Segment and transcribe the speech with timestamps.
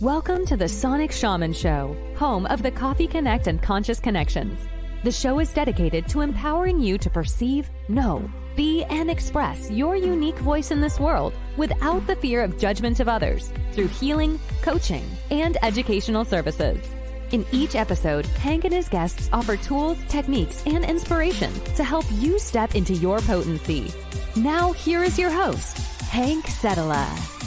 [0.00, 4.56] Welcome to the Sonic Shaman Show, home of the Coffee Connect and Conscious Connections.
[5.02, 10.38] The show is dedicated to empowering you to perceive, know, be, and express your unique
[10.38, 15.56] voice in this world without the fear of judgment of others through healing, coaching, and
[15.64, 16.78] educational services.
[17.32, 22.38] In each episode, Hank and his guests offer tools, techniques, and inspiration to help you
[22.38, 23.92] step into your potency.
[24.36, 27.37] Now, here is your host, Hank Setala.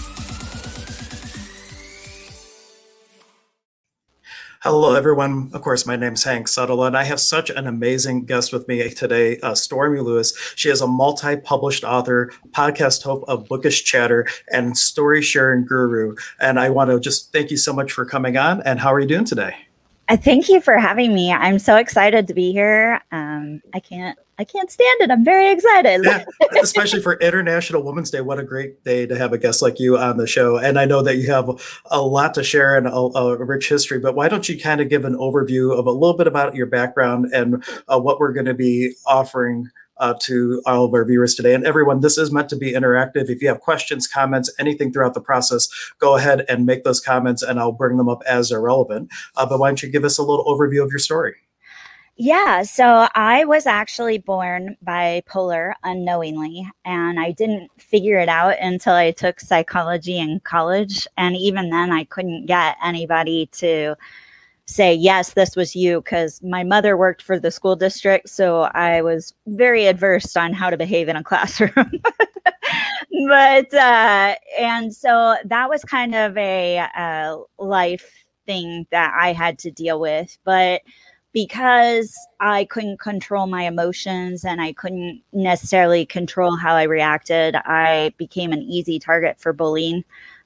[4.63, 5.49] Hello, everyone.
[5.53, 8.67] Of course, my name is Hank Suttle, and I have such an amazing guest with
[8.67, 10.37] me today, uh, Stormi Lewis.
[10.55, 16.15] She is a multi published author, podcast host of Bookish Chatter, and story sharing guru.
[16.39, 18.61] And I want to just thank you so much for coming on.
[18.61, 19.55] And how are you doing today?
[20.07, 21.33] Uh, thank you for having me.
[21.33, 23.01] I'm so excited to be here.
[23.11, 25.11] Um, I can't I can't stand it.
[25.11, 26.03] I'm very excited.
[26.03, 26.25] yeah,
[26.59, 28.21] especially for International Women's Day.
[28.21, 30.57] What a great day to have a guest like you on the show.
[30.57, 31.47] And I know that you have
[31.91, 34.89] a lot to share and a, a rich history, but why don't you kind of
[34.89, 38.47] give an overview of a little bit about your background and uh, what we're going
[38.47, 41.53] to be offering uh, to all of our viewers today.
[41.53, 43.29] And everyone, this is meant to be interactive.
[43.29, 47.43] If you have questions, comments, anything throughout the process, go ahead and make those comments
[47.43, 49.11] and I'll bring them up as they're relevant.
[49.35, 51.35] Uh, but why don't you give us a little overview of your story?
[52.17, 58.93] Yeah, so I was actually born bipolar unknowingly, and I didn't figure it out until
[58.93, 61.07] I took psychology in college.
[61.17, 63.95] And even then, I couldn't get anybody to
[64.65, 68.29] say, yes, this was you, because my mother worked for the school district.
[68.29, 71.91] So I was very adverse on how to behave in a classroom.
[73.27, 79.57] but, uh, and so that was kind of a uh, life thing that I had
[79.59, 80.37] to deal with.
[80.43, 80.81] But
[81.33, 88.13] because I couldn't control my emotions and I couldn't necessarily control how I reacted, I
[88.17, 90.03] became an easy target for bullying.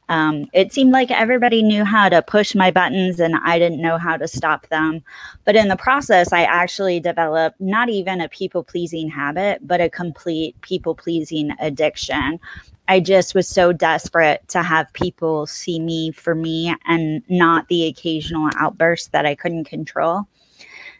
[0.07, 3.97] Um, it seemed like everybody knew how to push my buttons and I didn't know
[3.97, 5.01] how to stop them.
[5.45, 9.89] But in the process, I actually developed not even a people pleasing habit, but a
[9.89, 12.39] complete people pleasing addiction.
[12.87, 17.87] I just was so desperate to have people see me for me and not the
[17.87, 20.27] occasional outburst that I couldn't control.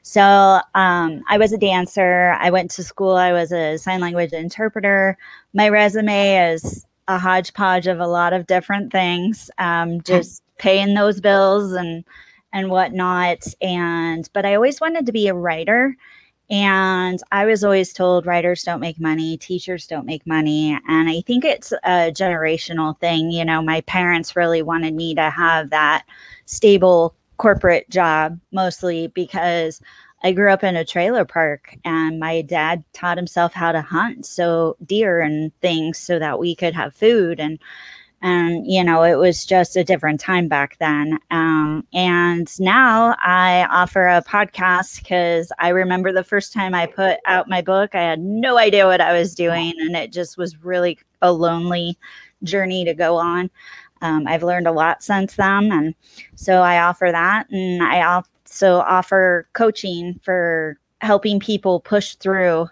[0.08, 2.38] So um, I was a dancer.
[2.40, 3.16] I went to school.
[3.16, 5.18] I was a sign language interpreter.
[5.56, 11.20] My resume is a hodgepodge of a lot of different things, um, just paying those
[11.20, 12.06] bills and
[12.54, 13.46] and whatnot.
[13.62, 15.98] And but I always wanted to be a writer.
[16.52, 20.80] And I was always told writers don't make money, teachers don't make money.
[20.88, 23.32] And I think it's a generational thing.
[23.32, 26.06] You know, my parents really wanted me to have that
[26.46, 29.82] stable corporate job, mostly because
[30.24, 34.26] I grew up in a trailer park and my dad taught himself how to hunt
[34.26, 37.60] so deer and things so that we could have food and
[38.22, 41.20] and you know it was just a different time back then.
[41.30, 47.20] Um, and now i offer a podcast because i remember the first time i put
[47.26, 50.64] out my book i had no idea what i was doing and it just was
[50.64, 51.98] really a lonely
[52.44, 53.50] journey to go on
[54.06, 55.96] um, i've learned a lot since then and
[56.36, 62.68] so i offer that and i also offer coaching for helping people push through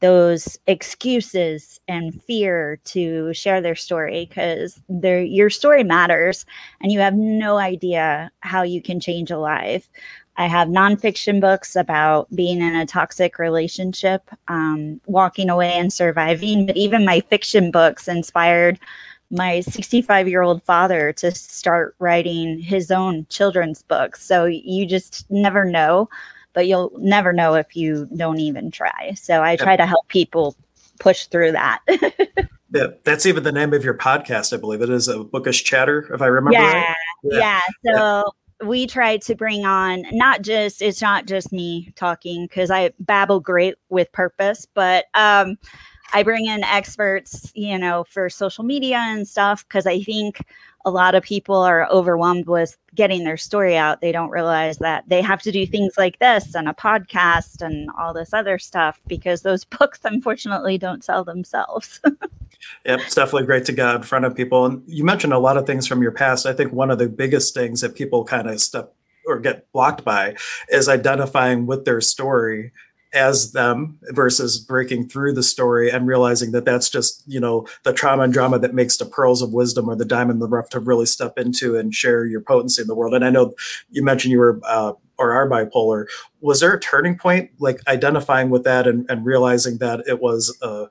[0.00, 6.46] those excuses and fear to share their story because your story matters
[6.80, 9.88] and you have no idea how you can change a life.
[10.36, 16.64] I have nonfiction books about being in a toxic relationship, um, walking away and surviving,
[16.64, 18.78] but even my fiction books inspired
[19.30, 24.24] my 65 year old father to start writing his own children's books.
[24.24, 26.08] So you just never know,
[26.52, 29.12] but you'll never know if you don't even try.
[29.14, 30.56] So I try to help people
[30.98, 31.80] push through that.
[32.72, 34.82] yeah, that's even the name of your podcast, I believe.
[34.82, 36.96] It is a bookish chatter, if I remember yeah, right.
[37.22, 37.38] Yeah.
[37.38, 37.94] yeah.
[37.94, 38.32] So
[38.64, 43.40] we try to bring on not just it's not just me talking because I babble
[43.40, 45.56] great with purpose, but um
[46.12, 50.44] I bring in experts, you know, for social media and stuff because I think
[50.84, 54.00] a lot of people are overwhelmed with getting their story out.
[54.00, 57.90] They don't realize that they have to do things like this and a podcast and
[57.98, 62.00] all this other stuff because those books, unfortunately, don't sell themselves.
[62.04, 64.64] yep, it's definitely great to get in front of people.
[64.66, 66.46] And you mentioned a lot of things from your past.
[66.46, 68.94] I think one of the biggest things that people kind of step
[69.26, 70.34] or get blocked by
[70.70, 72.72] is identifying with their story
[73.12, 77.92] as them versus breaking through the story and realizing that that's just you know the
[77.92, 80.68] trauma and drama that makes the pearls of wisdom or the diamond in the rough
[80.68, 83.52] to really step into and share your potency in the world and i know
[83.90, 86.06] you mentioned you were uh, or are bipolar
[86.40, 90.56] was there a turning point like identifying with that and, and realizing that it was
[90.62, 90.86] a,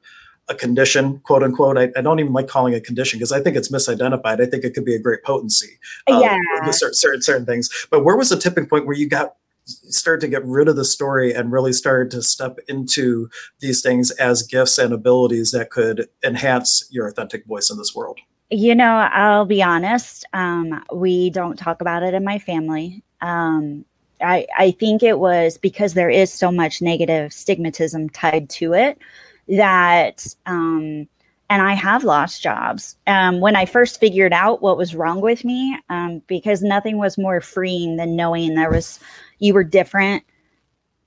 [0.49, 1.77] a condition, quote unquote.
[1.77, 4.41] I, I don't even like calling it a condition because I think it's misidentified.
[4.41, 5.79] I think it could be a great potency.
[6.07, 6.37] Um, yeah.
[6.71, 7.69] Certain, certain, certain things.
[7.91, 9.35] But where was the tipping point where you got
[9.69, 13.29] started to get rid of the story and really started to step into
[13.59, 18.19] these things as gifts and abilities that could enhance your authentic voice in this world?
[18.49, 20.25] You know, I'll be honest.
[20.33, 23.03] Um, we don't talk about it in my family.
[23.21, 23.85] Um,
[24.21, 28.97] I, I think it was because there is so much negative stigmatism tied to it
[29.47, 31.07] that um,
[31.49, 32.95] and I have lost jobs.
[33.07, 37.17] Um, when I first figured out what was wrong with me, um, because nothing was
[37.17, 38.99] more freeing than knowing there was
[39.39, 40.23] you were different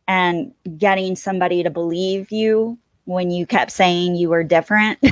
[0.08, 4.98] and getting somebody to believe you when you kept saying you were different.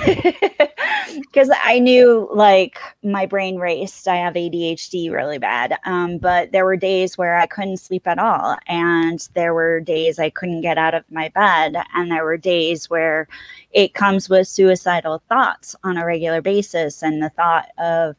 [1.20, 4.08] because I knew like my brain raced.
[4.08, 5.78] I have ADHD really bad.
[5.84, 8.56] Um, but there were days where I couldn't sleep at all.
[8.66, 11.76] And there were days I couldn't get out of my bed.
[11.94, 13.28] And there were days where
[13.72, 17.02] it comes with suicidal thoughts on a regular basis.
[17.02, 18.16] And the thought of,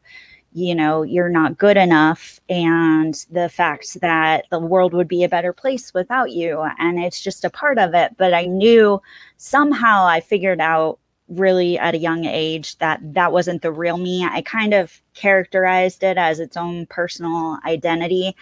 [0.52, 5.28] you know, you're not good enough, and the fact that the world would be a
[5.28, 6.62] better place without you.
[6.78, 8.16] And it's just a part of it.
[8.18, 9.00] But I knew
[9.38, 14.24] somehow I figured out really at a young age that that wasn't the real me.
[14.24, 18.36] I kind of characterized it as its own personal identity.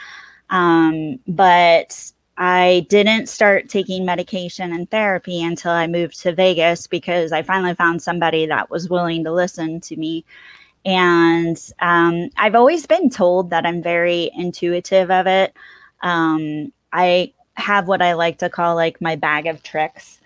[0.49, 7.33] Um, but I didn't start taking medication and therapy until I moved to Vegas because
[7.33, 10.25] I finally found somebody that was willing to listen to me.
[10.85, 15.55] And um, I've always been told that I'm very intuitive of it.
[16.03, 20.21] Um, I have what I like to call like my bag of tricks.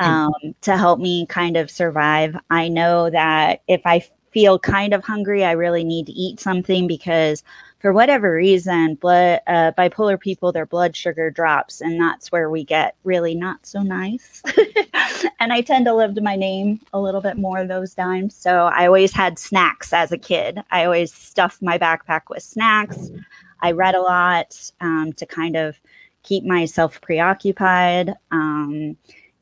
[0.00, 0.06] Mm.
[0.06, 2.34] um, to help me kind of survive.
[2.48, 6.86] I know that if I feel kind of hungry, I really need to eat something
[6.86, 7.42] because
[7.80, 12.62] for whatever reason, blood uh, bipolar people, their blood sugar drops, and that's where we
[12.62, 14.42] get really not so nice.
[15.40, 18.36] and I tend to live to my name a little bit more those times.
[18.36, 20.60] So I always had snacks as a kid.
[20.70, 23.10] I always stuffed my backpack with snacks.
[23.62, 25.80] I read a lot um, to kind of
[26.22, 28.14] keep myself preoccupied.
[28.30, 28.96] Um,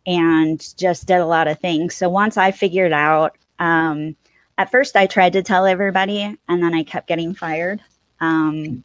[0.07, 1.95] and just did a lot of things.
[1.95, 4.17] So once I figured out, um,
[4.57, 7.83] at first I tried to tell everybody, and then I kept getting fired
[8.21, 8.85] um,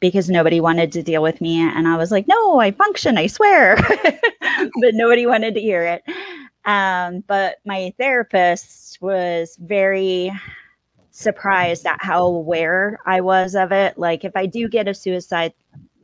[0.00, 1.60] because nobody wanted to deal with me.
[1.60, 3.76] And I was like, no, I function, I swear.
[4.80, 6.02] but nobody wanted to hear it.
[6.64, 10.32] Um, but my therapist was very
[11.10, 13.98] surprised at how aware I was of it.
[13.98, 15.52] Like, if I do get a suicide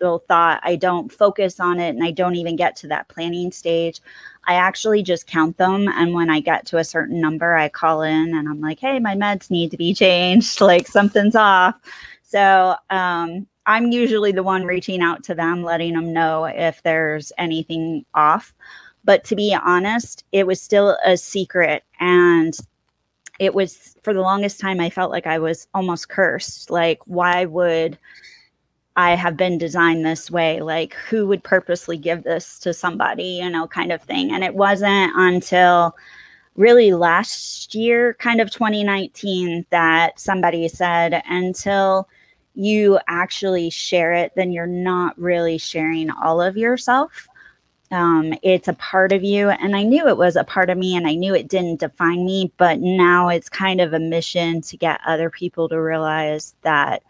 [0.01, 4.01] thought, I don't focus on it and I don't even get to that planning stage.
[4.45, 5.89] I actually just count them.
[5.89, 8.99] And when I get to a certain number, I call in and I'm like, hey,
[8.99, 10.61] my meds need to be changed.
[10.71, 11.75] Like something's off.
[12.31, 17.33] So um, I'm usually the one reaching out to them, letting them know if there's
[17.39, 18.55] anything off.
[19.05, 21.83] But to be honest, it was still a secret.
[21.99, 22.57] And
[23.41, 26.71] it was for the longest time, I felt like I was almost cursed.
[26.71, 27.99] Like, why would
[28.97, 30.61] I have been designed this way.
[30.61, 34.33] Like, who would purposely give this to somebody, you know, kind of thing.
[34.33, 35.97] And it wasn't until
[36.57, 42.09] really last year, kind of 2019, that somebody said, until
[42.55, 47.29] you actually share it, then you're not really sharing all of yourself.
[47.93, 49.51] Um, it's a part of you.
[49.51, 52.25] And I knew it was a part of me and I knew it didn't define
[52.25, 57.03] me, but now it's kind of a mission to get other people to realize that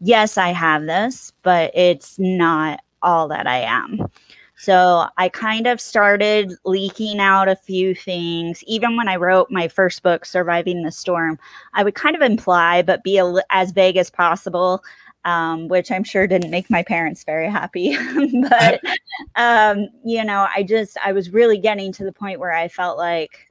[0.00, 4.06] yes, I have this, but it's not all that I am.
[4.64, 8.64] So I kind of started leaking out a few things.
[8.66, 11.38] Even when I wrote my first book, Surviving the Storm,
[11.74, 14.82] I would kind of imply, but be a, as vague as possible,
[15.26, 17.94] um, which I'm sure didn't make my parents very happy.
[18.48, 18.80] but,
[19.36, 22.96] um, you know, I just, I was really getting to the point where I felt
[22.96, 23.50] like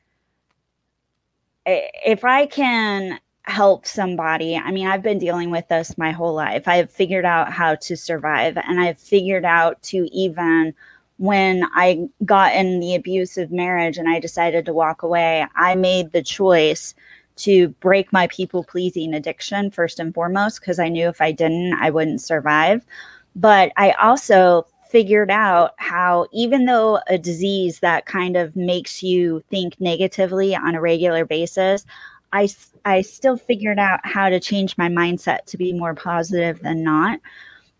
[1.67, 4.55] if I can help somebody.
[4.55, 6.67] I mean, I've been dealing with this my whole life.
[6.67, 10.74] I've figured out how to survive and I've figured out to even
[11.17, 16.12] when I got in the abusive marriage and I decided to walk away, I made
[16.12, 16.96] the choice
[17.36, 21.74] to break my people pleasing addiction first and foremost because I knew if I didn't,
[21.74, 22.86] I wouldn't survive.
[23.36, 29.43] But I also figured out how, even though a disease that kind of makes you
[29.50, 31.86] think negatively on a regular basis,
[32.32, 32.50] I,
[32.86, 37.20] I still figured out how to change my mindset to be more positive than not.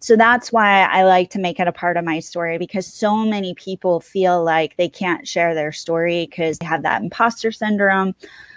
[0.04, 3.16] So that's why I like to make it a part of my story because so
[3.16, 8.14] many people feel like they can't share their story because they have that imposter syndrome,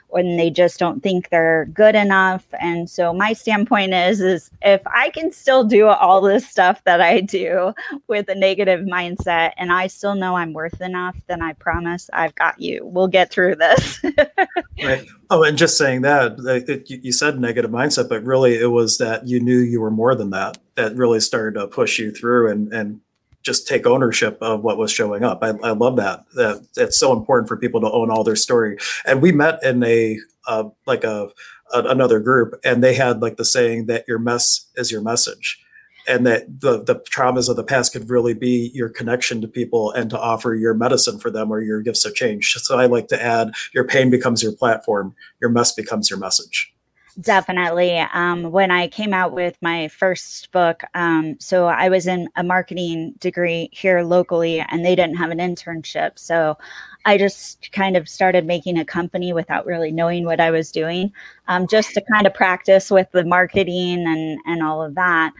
[0.09, 2.45] when they just don't think they're good enough.
[2.61, 7.01] And so my standpoint is is if I can still do all this stuff that
[7.01, 7.73] I do
[8.07, 12.35] with a negative mindset and I still know I'm worth enough, then I promise I've
[12.35, 12.85] got you.
[12.85, 14.03] We'll get through this.
[14.83, 15.07] right.
[15.31, 16.37] Oh, and just saying that,
[16.69, 20.15] it, you said negative mindset, but really it was that you knew you were more
[20.15, 20.59] than that.
[20.77, 23.01] That really started to push you through and and
[23.47, 25.39] just take ownership of what was showing up.
[25.43, 26.25] I, I love that.
[26.35, 28.77] That it's so important for people to own all their story.
[29.07, 31.29] And we met in a uh, like a,
[31.73, 35.63] a another group, and they had like the saying that your mess is your message
[36.09, 39.91] and that the the traumas of the past could really be your connection to people
[39.93, 42.53] and to offer your medicine for them or your gifts of change.
[42.53, 46.73] So I like to add your pain becomes your platform, your mess becomes your message.
[47.19, 47.99] Definitely.
[48.13, 52.43] Um, when I came out with my first book, um, so I was in a
[52.43, 56.19] marketing degree here locally, and they didn't have an internship.
[56.19, 56.59] So
[57.07, 61.11] I just kind of started making a company without really knowing what I was doing,
[61.49, 65.33] um, just to kind of practice with the marketing and and all of that.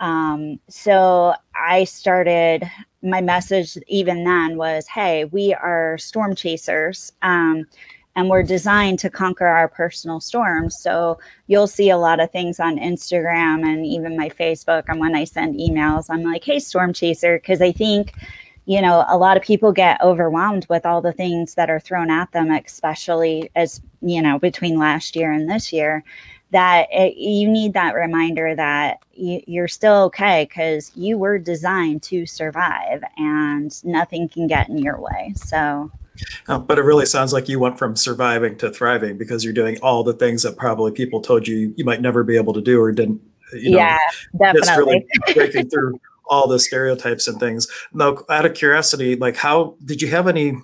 [0.00, 2.68] Um, so I started.
[3.02, 7.12] My message even then was, "Hey, we are storm chasers."
[8.14, 10.78] And we're designed to conquer our personal storms.
[10.78, 14.84] So you'll see a lot of things on Instagram and even my Facebook.
[14.88, 18.12] And when I send emails, I'm like, hey, storm chaser, because I think,
[18.66, 22.10] you know, a lot of people get overwhelmed with all the things that are thrown
[22.10, 26.04] at them, especially as, you know, between last year and this year.
[26.50, 32.02] That it, you need that reminder that you, you're still okay because you were designed
[32.04, 35.32] to survive and nothing can get in your way.
[35.34, 35.90] So,
[36.48, 39.78] Oh, but it really sounds like you went from surviving to thriving because you're doing
[39.82, 42.80] all the things that probably people told you you might never be able to do
[42.80, 43.20] or didn't.
[43.52, 43.98] Uh, you know, yeah,
[44.38, 45.06] definitely.
[45.08, 47.66] It's really breaking through all the stereotypes and things.
[47.92, 50.54] Now, out of curiosity, like how did you have any?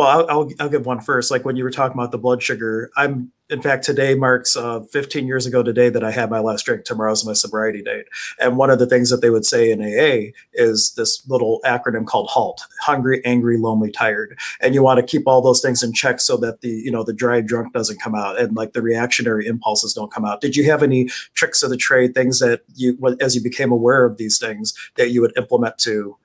[0.00, 1.30] Well, I'll, I'll, I'll give one first.
[1.30, 4.80] Like when you were talking about the blood sugar, I'm in fact, today marks uh,
[4.80, 6.86] 15 years ago today that I had my last drink.
[6.86, 8.06] Tomorrow's my sobriety date.
[8.40, 12.06] And one of the things that they would say in AA is this little acronym
[12.06, 14.38] called HALT: hungry, angry, lonely, tired.
[14.62, 17.04] And you want to keep all those things in check so that the you know
[17.04, 20.40] the dry drunk doesn't come out and like the reactionary impulses don't come out.
[20.40, 24.06] Did you have any tricks of the trade, things that you, as you became aware
[24.06, 26.16] of these things, that you would implement to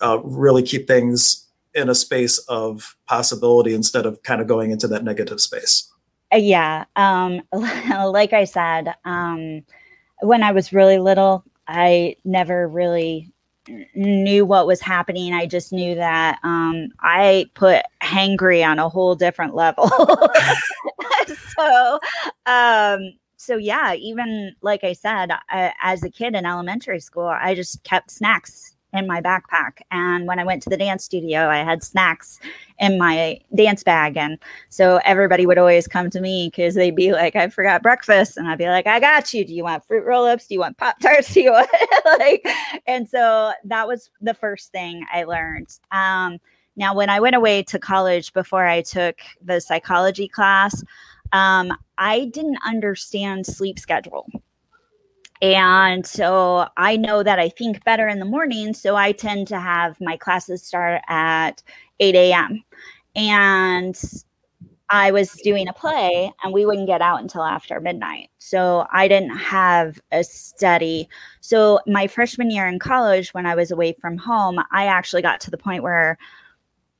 [0.00, 1.43] uh, really keep things
[1.74, 5.90] in a space of possibility instead of kind of going into that negative space?
[6.32, 6.84] Uh, yeah.
[6.96, 9.62] Um, like I said, um,
[10.20, 13.32] when I was really little, I never really
[13.94, 15.32] knew what was happening.
[15.32, 19.88] I just knew that um, I put hangry on a whole different level.
[21.56, 21.98] so,
[22.46, 27.54] um, so yeah, even like I said, I, as a kid in elementary school, I
[27.54, 29.80] just kept snacks in my backpack.
[29.90, 32.38] And when I went to the dance studio, I had snacks
[32.78, 34.16] in my dance bag.
[34.16, 34.38] And
[34.70, 38.36] so everybody would always come to me because they'd be like, I forgot breakfast.
[38.36, 39.44] And I'd be like, I got you.
[39.44, 40.46] Do you want fruit roll ups?
[40.46, 41.34] Do you want Pop Tarts?
[41.34, 41.68] Do you want
[42.18, 42.46] like,
[42.86, 45.68] and so that was the first thing I learned.
[45.90, 46.38] Um,
[46.76, 50.82] now, when I went away to college before I took the psychology class,
[51.32, 54.26] um, I didn't understand sleep schedule.
[55.44, 58.72] And so I know that I think better in the morning.
[58.72, 61.62] So I tend to have my classes start at
[62.00, 62.64] 8 a.m.
[63.14, 63.94] And
[64.88, 68.30] I was doing a play and we wouldn't get out until after midnight.
[68.38, 71.10] So I didn't have a study.
[71.42, 75.42] So my freshman year in college, when I was away from home, I actually got
[75.42, 76.16] to the point where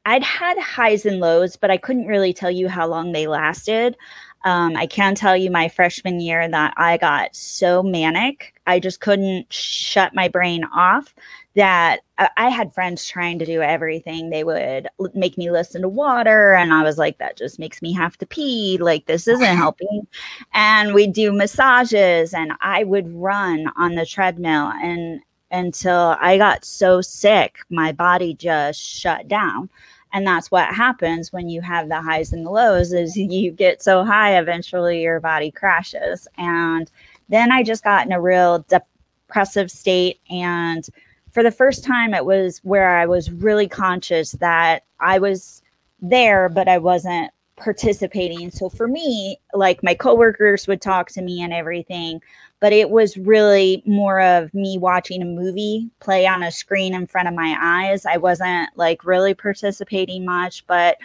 [0.05, 3.97] I'd had highs and lows, but I couldn't really tell you how long they lasted.
[4.45, 9.01] Um, I can tell you my freshman year that I got so manic, I just
[9.01, 11.15] couldn't shut my brain off.
[11.57, 14.31] That I had friends trying to do everything.
[14.31, 17.93] They would make me listen to water, and I was like, that just makes me
[17.93, 18.77] have to pee.
[18.81, 20.07] Like, this isn't helping.
[20.53, 25.21] And we'd do massages, and I would run on the treadmill and
[25.51, 29.71] until I got so sick, my body just shut down
[30.15, 33.83] and that's what happens when you have the highs and the lows is you get
[33.83, 36.27] so high eventually your body crashes.
[36.39, 36.91] And
[37.29, 40.21] then i just got in a real depressive state.
[40.31, 40.89] And
[41.33, 45.63] for the first time it was where i was really conscious that i was
[46.01, 51.41] there but i wasn't participating so for me like my coworkers would talk to me
[51.41, 52.21] and everything
[52.65, 57.07] but it was really more of me watching a movie play on a screen in
[57.07, 58.07] front of my eyes.
[58.07, 60.97] I wasn't like really participating much, but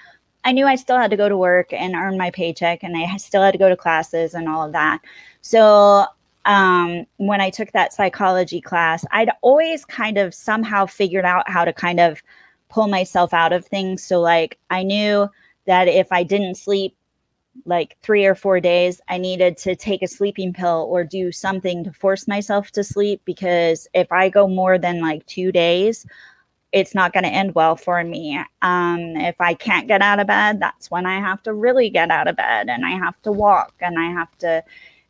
[0.45, 3.17] I knew I still had to go to work and earn my paycheck and I
[3.17, 5.01] still had to go to classes and all of that.
[5.41, 6.05] So
[6.45, 11.65] um, when I took that psychology class, I'd always kind of somehow figured out how
[11.65, 12.23] to kind of
[12.69, 14.01] pull myself out of things.
[14.01, 15.27] So, like, I knew
[15.69, 16.97] that if I didn't sleep
[17.65, 21.83] like three or four days, I needed to take a sleeping pill or do something
[21.83, 26.07] to force myself to sleep because if I go more than like two days,
[26.71, 28.43] it's not going to end well for me.
[28.63, 32.09] Um, if I can't get out of bed, that's when I have to really get
[32.09, 34.63] out of bed and I have to walk and I have to,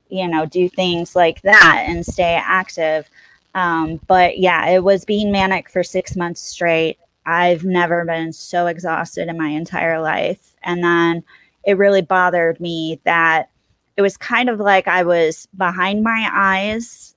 [0.09, 3.09] you know, do things like that and stay active.
[3.55, 6.99] Um, but yeah, it was being manic for six months straight.
[7.29, 10.55] I've never been so exhausted in my entire life.
[10.63, 11.23] And then
[11.63, 13.51] it really bothered me that
[13.97, 17.15] it was kind of like I was behind my eyes,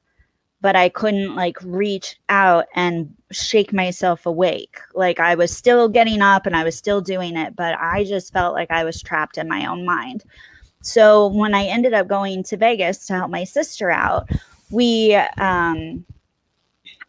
[0.61, 4.79] but I couldn't like reach out and shake myself awake.
[4.93, 8.35] Like I was still getting up and I was still doing it, but I just
[8.35, 10.25] felt like I was trapped in my own mind.
[10.83, 14.29] So when I ended up going to Vegas to help my sister out,
[14.71, 16.05] we um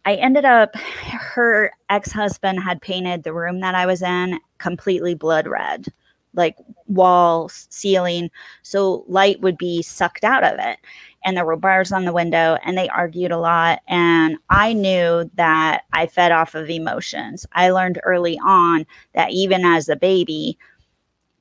[0.06, 5.46] I ended up her ex-husband had painted the room that I was in completely blood
[5.46, 5.86] red
[6.34, 6.56] like
[6.88, 8.30] wall ceiling
[8.62, 10.78] so light would be sucked out of it.
[11.24, 15.30] And there were bars on the window and they argued a lot and i knew
[15.34, 17.46] that i fed off of emotions.
[17.52, 20.58] I learned early on that even as a baby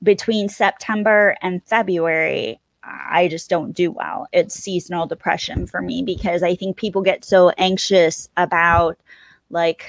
[0.01, 4.27] between september and february i just don't do well.
[4.33, 8.97] It's seasonal depression for me because i think people get so anxious about
[9.49, 9.85] like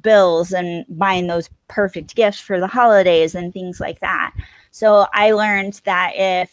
[0.00, 4.32] bills and buying those perfect gifts for the holidays and things like that.
[4.70, 6.52] So I learned that if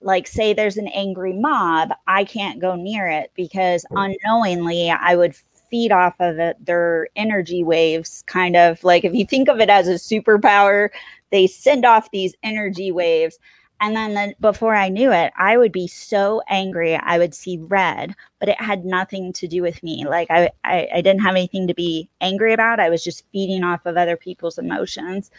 [0.00, 5.34] like say there's an angry mob, I can't go near it because unknowingly I would
[5.70, 9.68] feed off of it, their energy waves kind of like if you think of it
[9.68, 10.90] as a superpower,
[11.30, 13.38] they send off these energy waves
[13.80, 16.96] and then the, before I knew it, I would be so angry.
[16.96, 20.06] I would see red, but it had nothing to do with me.
[20.06, 22.80] Like I, I, I didn't have anything to be angry about.
[22.80, 25.30] I was just feeding off of other people's emotions.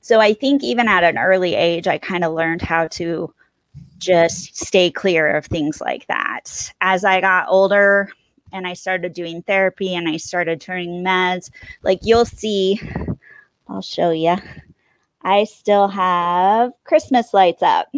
[0.00, 3.32] So I think even at an early age, I kind of learned how to
[3.98, 6.72] just stay clear of things like that.
[6.80, 8.10] As I got older
[8.52, 11.50] and I started doing therapy and I started turning meds,
[11.82, 12.80] like you'll see,
[13.68, 14.36] I'll show you.
[15.26, 17.88] I still have Christmas lights up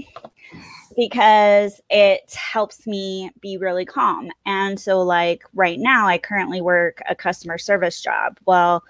[0.96, 4.30] because it helps me be really calm.
[4.46, 8.38] And so, like right now, I currently work a customer service job.
[8.46, 8.82] Well,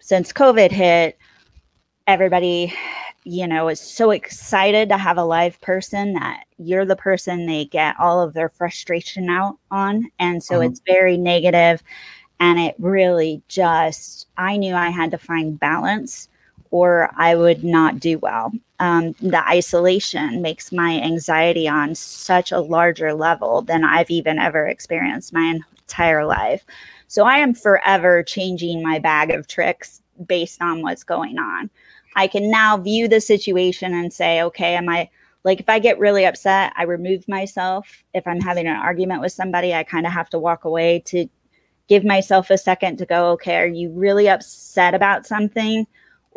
[0.00, 1.16] since COVID hit,
[2.06, 2.74] everybody,
[3.24, 7.64] you know, is so excited to have a live person that you're the person they
[7.64, 10.10] get all of their frustration out on.
[10.18, 10.64] And so uh-huh.
[10.64, 11.82] it's very negative,
[12.40, 16.28] And it really just, I knew I had to find balance
[16.70, 18.52] or I would not do well.
[18.80, 24.66] Um, the isolation makes my anxiety on such a larger level than I've even ever
[24.66, 26.64] experienced my entire life.
[27.08, 31.70] So I am forever changing my bag of tricks based on what's going on.
[32.16, 35.08] I can now view the situation and say, okay, am I
[35.44, 38.04] like if I get really upset, I remove myself.
[38.12, 41.26] If I'm having an argument with somebody, I kind of have to walk away to
[41.88, 45.86] give myself a second to go, okay, are you really upset about something?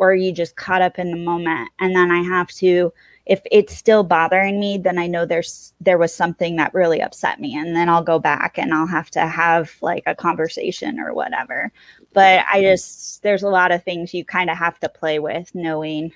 [0.02, 1.70] Or are you just caught up in the moment.
[1.78, 2.92] And then i have to
[3.24, 7.38] if it's still bothering me then i know there's there was something that really upset
[7.40, 11.14] me and then i'll go back and i'll have to have like a conversation or
[11.14, 11.70] whatever.
[12.12, 15.54] But i just there's a lot of things you kind of have to play with
[15.54, 16.12] knowing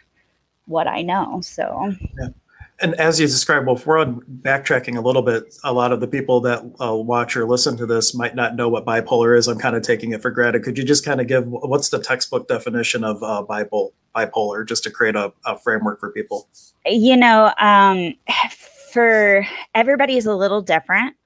[0.67, 1.95] what i know so.
[2.19, 2.29] Yeah
[2.81, 6.41] and as you described, we're on backtracking a little bit, a lot of the people
[6.43, 9.49] that uh, watch or listen to this might not know what bipolar is.
[9.49, 10.63] I'm kind of taking it for granted.
[10.63, 14.85] Could you just kind of give what's the textbook definition of uh, bipolar, bipolar, just
[14.85, 16.49] to create a, a framework for people?
[16.85, 18.15] You know, um,
[18.91, 21.17] for everybody is a little different.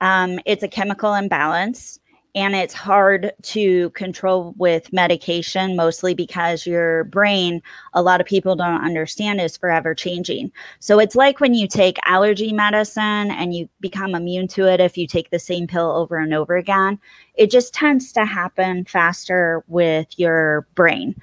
[0.00, 1.98] Um, it's a chemical imbalance
[2.34, 7.60] and it's hard to control with medication mostly because your brain
[7.94, 10.52] a lot of people don't understand is forever changing.
[10.78, 14.96] So it's like when you take allergy medicine and you become immune to it if
[14.96, 16.98] you take the same pill over and over again.
[17.34, 21.14] It just tends to happen faster with your brain.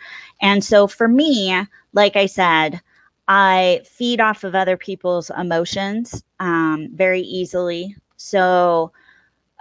[0.42, 2.82] And so for me like i said
[3.28, 7.96] i feed off of other people's emotions um, very easily.
[8.18, 8.92] So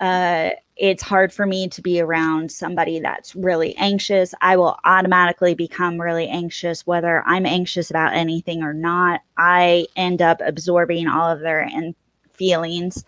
[0.01, 4.35] uh, it's hard for me to be around somebody that's really anxious.
[4.43, 9.23] I will automatically become really anxious, whether I'm anxious about anything or not.
[9.39, 11.95] I end up absorbing all of their in-
[12.35, 13.05] feelings.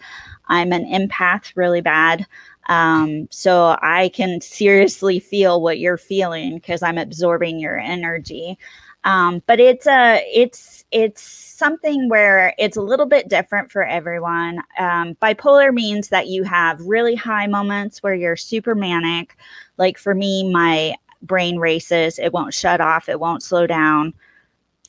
[0.46, 2.26] I'm an empath really bad.
[2.68, 8.58] Um, so I can seriously feel what you're feeling because I'm absorbing your energy.
[9.04, 14.62] Um, but it's a it's it's something where it's a little bit different for everyone.
[14.78, 19.36] Um, bipolar means that you have really high moments where you're super manic.
[19.76, 24.14] Like for me, my brain races; it won't shut off, it won't slow down.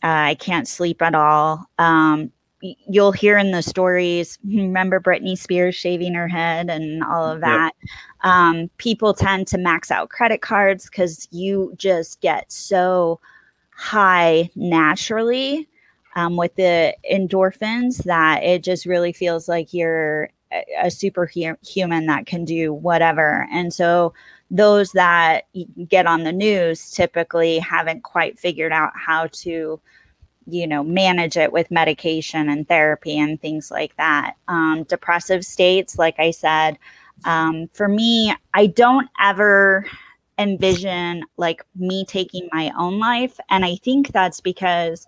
[0.03, 1.69] Uh, I can't sleep at all.
[1.77, 7.39] Um, you'll hear in the stories remember britney spears shaving her head and all of
[7.39, 7.91] that yep.
[8.23, 13.19] um, people tend to max out credit cards because you just get so
[13.79, 15.65] high naturally
[16.17, 20.29] um, with the endorphins that it just really feels like you're
[20.81, 23.47] a superhuman that can do whatever.
[23.53, 24.13] And so
[24.51, 25.45] those that
[25.87, 29.79] get on the news typically haven't quite figured out how to
[30.45, 34.33] you know manage it with medication and therapy and things like that.
[34.49, 36.77] Um, depressive states like i said
[37.23, 39.85] um, for me i don't ever
[40.39, 45.05] envision like me taking my own life and i think that's because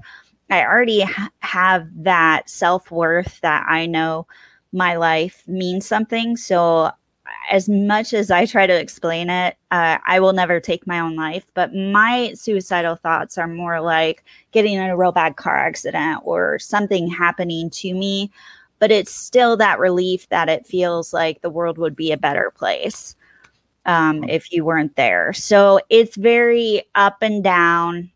[0.49, 4.27] i already ha- have that self-worth that i know
[4.73, 6.91] my life means something so
[7.49, 11.15] as much as I try to explain it, uh, I will never take my own
[11.15, 11.45] life.
[11.53, 16.59] But my suicidal thoughts are more like getting in a real bad car accident or
[16.59, 18.31] something happening to me.
[18.79, 22.51] But it's still that relief that it feels like the world would be a better
[22.55, 23.15] place
[23.85, 25.33] um, if you weren't there.
[25.33, 28.11] So it's very up and down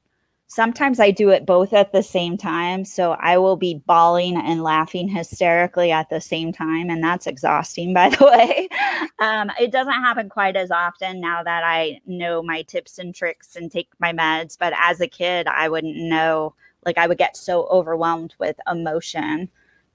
[0.55, 2.85] sometimes I do it both at the same time.
[2.85, 6.89] So I will be bawling and laughing hysterically at the same time.
[6.89, 8.69] And that's exhausting, by the way.
[9.19, 13.57] Um, it doesn't happen quite as often now that I know my tips and tricks
[13.57, 14.57] and take my meds.
[14.57, 19.49] But as a kid, I wouldn't know, like, I would get so overwhelmed with emotion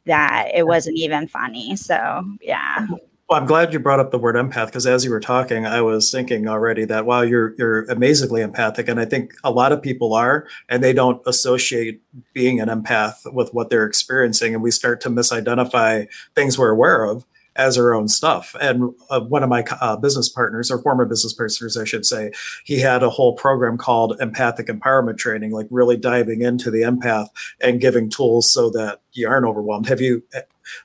[0.04, 1.74] that it wasn't even funny.
[1.76, 2.86] So, yeah.
[3.30, 5.82] Well, I'm glad you brought up the word empath because as you were talking, I
[5.82, 9.80] was thinking already that wow, you're you're amazingly empathic, and I think a lot of
[9.80, 12.02] people are, and they don't associate
[12.34, 17.04] being an empath with what they're experiencing, and we start to misidentify things we're aware
[17.04, 18.56] of as our own stuff.
[18.60, 22.32] And uh, one of my uh, business partners, or former business partners, I should say,
[22.64, 27.28] he had a whole program called Empathic Empowerment Training, like really diving into the empath
[27.60, 29.86] and giving tools so that you aren't overwhelmed.
[29.88, 30.24] Have you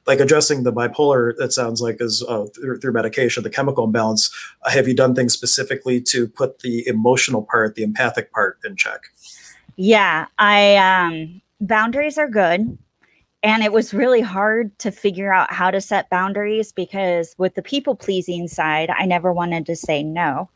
[0.07, 4.33] like addressing the bipolar it sounds like is uh, through, through, medication the chemical imbalance.
[4.63, 8.75] Uh, have you done things specifically to put the emotional part the empathic part in
[8.75, 9.01] check?
[9.75, 12.77] Yeah i um boundaries are good.
[13.43, 17.61] And it was really hard to figure out how to set boundaries because with the
[17.61, 20.49] people pleasing side i never wanted to say no.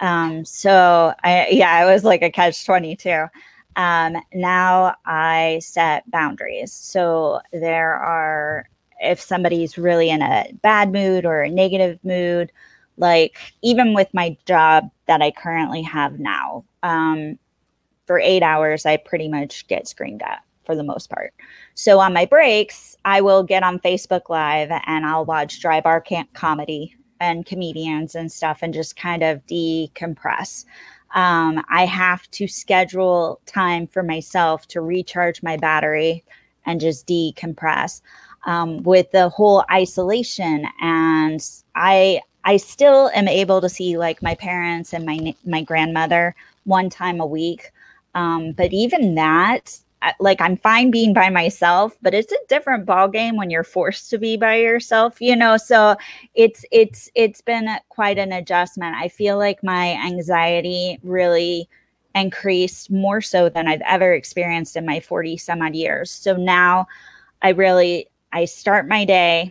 [0.00, 3.28] Um, so i yeah it was like a catch 22
[3.76, 6.72] um, now I set boundaries.
[6.72, 8.68] So there are
[9.02, 12.52] if somebody's really in a bad mood or a negative mood,
[12.96, 17.38] like even with my job that I currently have now, um,
[18.06, 21.34] for eight hours, I pretty much get screamed at for the most part.
[21.74, 26.00] So on my breaks, I will get on Facebook Live and I'll watch dry bar
[26.00, 30.64] camp comedy and comedians and stuff and just kind of decompress.
[31.14, 36.24] Um, I have to schedule time for myself to recharge my battery
[36.64, 38.00] and just decompress
[38.44, 40.66] um, with the whole isolation.
[40.80, 41.40] And
[41.74, 46.90] i i still am able to see like my parents and my my grandmother one
[46.90, 47.72] time a week.
[48.14, 49.78] Um, but even that
[50.20, 54.10] like i'm fine being by myself but it's a different ball game when you're forced
[54.10, 55.56] to be by yourself you know?
[55.56, 55.96] So
[56.34, 58.96] it's it's it's been quite an adjustment.
[58.96, 61.68] I feel like my anxiety really
[62.14, 66.10] increased more so than i've ever experienced in my 40 some odd years.
[66.10, 66.86] So now
[67.42, 69.50] i really I start my day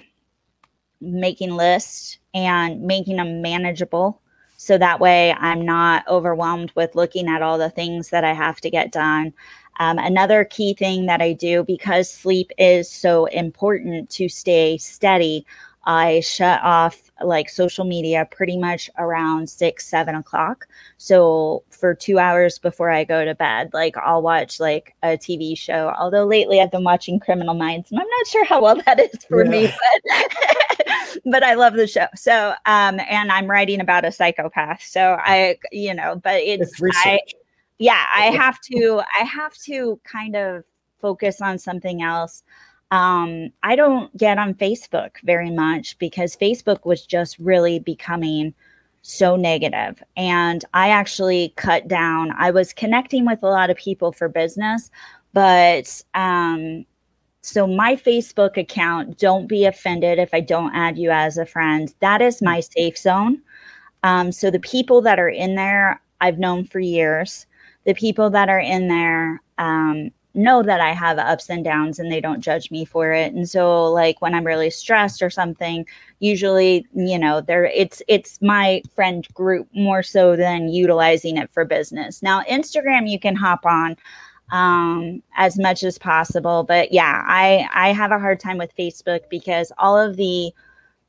[1.02, 4.22] making lists and making them manageable.
[4.58, 8.62] So that way I'm not overwhelmed with looking at all the things that I have
[8.62, 9.34] to get done.
[9.80, 15.46] Um, another key thing that I do because sleep is so important to stay steady,
[15.84, 20.68] I shut off like social media pretty much around six, seven o'clock.
[20.98, 25.58] So for two hours before I go to bed, like I'll watch like a TV
[25.58, 25.94] show.
[25.98, 29.24] Although lately I've been watching Criminal Minds, and I'm not sure how well that is
[29.26, 29.52] for yeah.
[29.52, 29.74] me,
[30.06, 32.08] but but I love the show.
[32.16, 34.84] So um, and I'm writing about a psychopath.
[34.84, 37.20] So I, you know, but it's, it's I,
[37.80, 40.64] yeah, I have to I have to kind of
[41.02, 42.44] focus on something else
[42.92, 48.54] um, I don't get on Facebook very much because Facebook was just really becoming
[49.02, 50.04] so negative.
[50.16, 54.92] And I actually cut down, I was connecting with a lot of people for business,
[55.34, 56.86] but um,
[57.42, 61.94] so my Facebook account, don't be offended if I don't add you as a friend.
[62.00, 63.42] That is my safe zone.
[64.04, 67.48] Um, so the people that are in there, I've known for years.
[67.86, 72.12] The people that are in there, um, know that I have ups and downs and
[72.12, 73.34] they don't judge me for it.
[73.34, 75.86] And so like when I'm really stressed or something,
[76.20, 81.66] usually, you know, there it's it's my friend group more so than utilizing it for
[81.66, 82.22] business.
[82.22, 83.98] Now, Instagram you can hop on
[84.52, 86.64] um, as much as possible.
[86.64, 90.54] But yeah, I I have a hard time with Facebook because all of the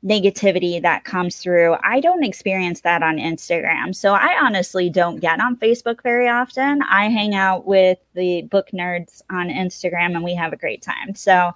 [0.03, 3.95] negativity that comes through, I don't experience that on Instagram.
[3.95, 6.81] So I honestly don't get on Facebook very often.
[6.83, 11.15] I hang out with the book nerds on Instagram and we have a great time.
[11.15, 11.51] So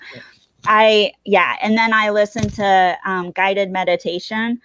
[0.65, 4.61] I yeah, and then I listen to um, guided meditation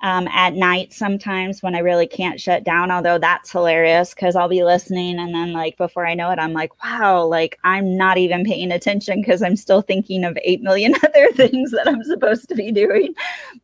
[0.00, 2.90] um, at night sometimes when I really can't shut down.
[2.90, 6.52] Although that's hilarious because I'll be listening and then, like, before I know it, I'm
[6.52, 10.94] like, wow, like I'm not even paying attention because I'm still thinking of 8 million
[11.04, 13.14] other things that I'm supposed to be doing.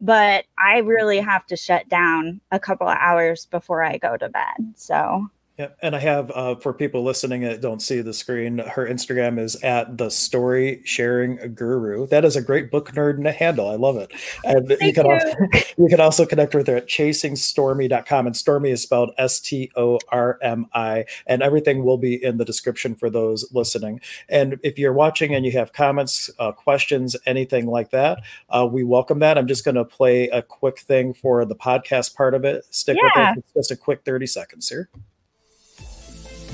[0.01, 4.29] But I really have to shut down a couple of hours before I go to
[4.29, 4.75] bed.
[4.75, 8.89] So yeah, and I have uh, for people listening that don't see the screen, her
[8.89, 12.07] Instagram is at the story sharing guru.
[12.07, 13.69] That is a great book nerd handle.
[13.69, 14.13] I love it.
[14.45, 15.13] And Thank you can you.
[15.13, 15.37] also
[15.77, 18.27] you can also connect with her at chasingstormi.com.
[18.27, 21.05] And Stormi is spelled S-T-O-R-M-I.
[21.27, 24.01] And everything will be in the description for those listening.
[24.31, 28.85] And if you're watching and you have comments, uh, questions, anything like that, uh, we
[28.85, 29.37] welcome that.
[29.37, 32.65] I'm just going to play a quick thing for the podcast part of it.
[32.71, 33.03] Stick yeah.
[33.05, 33.45] with us.
[33.45, 34.89] It's just a quick 30 seconds here.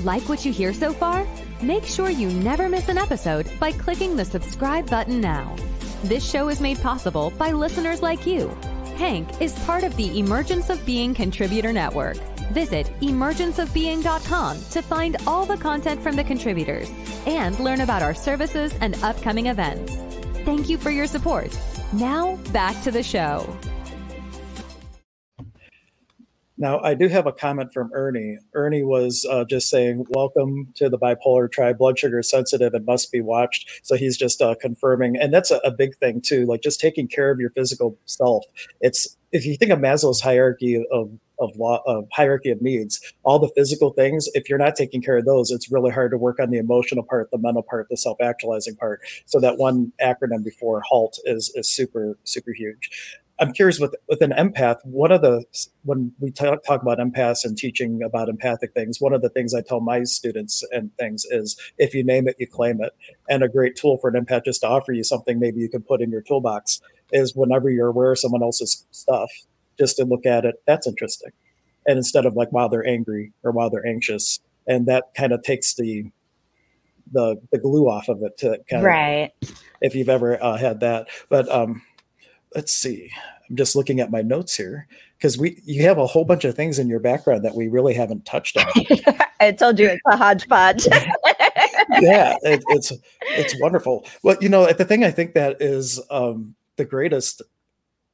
[0.03, 1.27] Like what you hear so far?
[1.61, 5.55] Make sure you never miss an episode by clicking the subscribe button now.
[6.03, 8.47] This show is made possible by listeners like you.
[8.95, 12.17] Hank is part of the Emergence of Being Contributor Network.
[12.51, 16.89] Visit emergenceofbeing.com to find all the content from the contributors
[17.25, 19.93] and learn about our services and upcoming events.
[20.45, 21.57] Thank you for your support.
[21.91, 23.45] Now, back to the show.
[26.61, 28.37] Now, I do have a comment from Ernie.
[28.53, 31.77] Ernie was uh, just saying, Welcome to the bipolar tribe.
[31.77, 33.79] Blood sugar is sensitive and must be watched.
[33.83, 35.15] So he's just uh, confirming.
[35.15, 38.43] And that's a, a, big thing, too, like just taking care of your physical self.
[38.81, 43.39] It's if you think of Maslow's hierarchy of of law of hierarchy of needs all
[43.39, 46.37] the physical things if you're not taking care of those it's really hard to work
[46.37, 50.81] on the emotional part the mental part the self-actualizing part so that one acronym before
[50.81, 52.89] halt is is super super huge
[53.39, 54.77] I'm curious with with an empath.
[54.83, 55.43] One of the
[55.83, 59.53] when we talk, talk about empaths and teaching about empathic things, one of the things
[59.53, 62.93] I tell my students and things is if you name it, you claim it.
[63.29, 65.81] And a great tool for an empath just to offer you something maybe you can
[65.81, 69.31] put in your toolbox is whenever you're aware of someone else's stuff,
[69.77, 70.55] just to look at it.
[70.67, 71.31] That's interesting.
[71.87, 75.41] And instead of like while they're angry or while they're anxious, and that kind of
[75.43, 76.11] takes the
[77.11, 79.31] the the glue off of it to kind right.
[79.41, 81.07] of if you've ever uh, had that.
[81.29, 81.81] But um,
[82.55, 83.11] let's see.
[83.49, 86.55] I'm just looking at my notes here because we you have a whole bunch of
[86.55, 88.65] things in your background that we really haven't touched on.
[89.39, 90.85] I told you it's a hodgepodge.
[91.99, 92.91] yeah, it, it's
[93.31, 94.05] it's wonderful.
[94.23, 97.41] Well, you know, the thing I think that is um, the greatest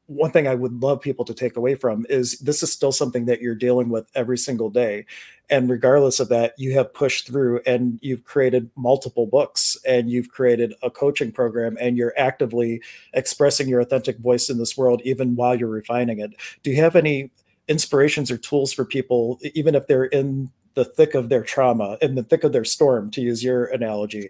[0.08, 3.26] one thing I would love people to take away from is this is still something
[3.26, 5.06] that you're dealing with every single day.
[5.50, 10.30] And regardless of that, you have pushed through and you've created multiple books and you've
[10.30, 12.82] created a coaching program and you're actively
[13.14, 16.36] expressing your authentic voice in this world, even while you're refining it.
[16.62, 17.32] Do you have any
[17.68, 22.16] inspirations or tools for people, even if they're in the thick of their trauma, in
[22.16, 24.30] the thick of their storm, to use your analogy?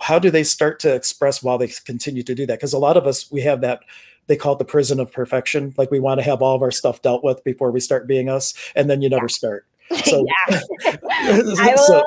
[0.00, 2.58] How do they start to express while they continue to do that?
[2.58, 3.80] Because a lot of us, we have that
[4.28, 5.74] they call it the prison of perfection.
[5.76, 8.28] Like we want to have all of our stuff dealt with before we start being
[8.28, 9.28] us, and then you never yeah.
[9.28, 9.66] start.
[10.04, 12.04] So, I will.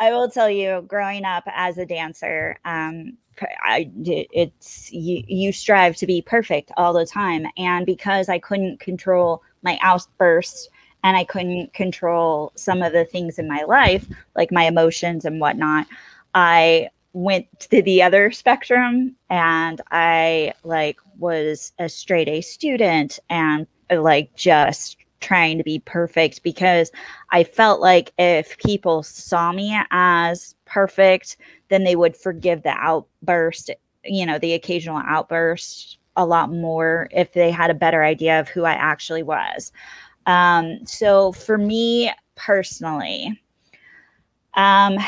[0.00, 3.18] I will tell you, growing up as a dancer, um,
[3.62, 5.22] I it's you.
[5.28, 10.70] You strive to be perfect all the time, and because I couldn't control my outbursts
[11.04, 15.38] and I couldn't control some of the things in my life, like my emotions and
[15.38, 15.86] whatnot,
[16.34, 23.66] I went to the other spectrum and I like was a straight A student and
[23.90, 26.90] like just trying to be perfect because
[27.30, 31.36] I felt like if people saw me as perfect,
[31.68, 33.70] then they would forgive the outburst,
[34.04, 38.48] you know, the occasional outburst a lot more if they had a better idea of
[38.48, 39.72] who I actually was.
[40.26, 43.40] Um, so for me personally,
[44.54, 44.98] um,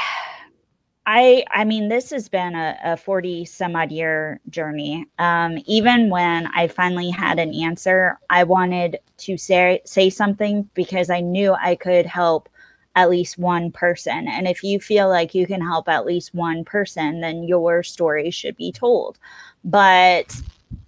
[1.07, 5.07] I I mean this has been a, a 40 some odd year journey.
[5.19, 11.11] Um, even when I finally had an answer, I wanted to say say something because
[11.11, 12.49] I knew I could help
[12.97, 14.29] at least one person.
[14.29, 18.31] And if you feel like you can help at least one person, then your story
[18.31, 19.19] should be told.
[19.65, 20.41] But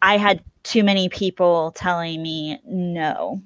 [0.02, 3.42] I had too many people telling me no,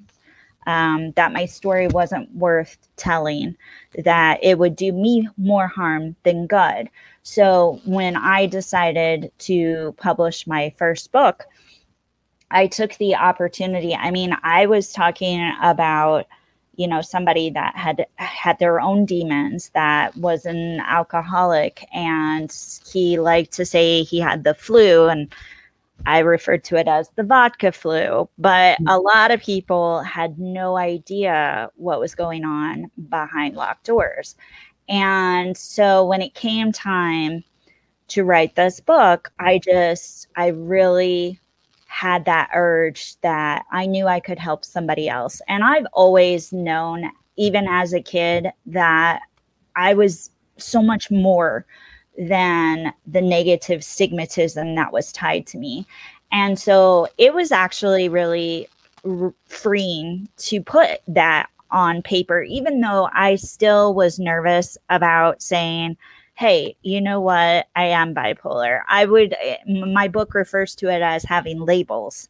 [0.67, 3.57] um, that my story wasn't worth telling,
[4.05, 6.89] that it would do me more harm than good.
[7.23, 11.47] So when I decided to publish my first book,
[12.51, 13.95] I took the opportunity.
[13.95, 16.27] I mean, I was talking about,
[16.77, 22.57] you know somebody that had had their own demons that was an alcoholic and
[22.91, 25.31] he liked to say he had the flu and
[26.07, 29.05] I referred to it as the vodka flu, but a mm.
[29.05, 34.37] lot of people had no idea what was going on behind locked doors.
[34.89, 37.45] And so when it came time
[38.09, 41.39] to write this book, I just, I really
[41.87, 45.41] had that urge that I knew I could help somebody else.
[45.49, 49.21] And I've always known, even as a kid, that
[49.77, 51.67] I was so much more
[52.21, 55.87] than the negative stigmatism that was tied to me.
[56.31, 58.69] And so it was actually really
[59.05, 65.97] r- freeing to put that on paper, even though I still was nervous about saying,
[66.35, 67.69] hey, you know what?
[67.75, 68.83] I am bipolar.
[68.89, 72.29] I would, eh, my book refers to it as having labels.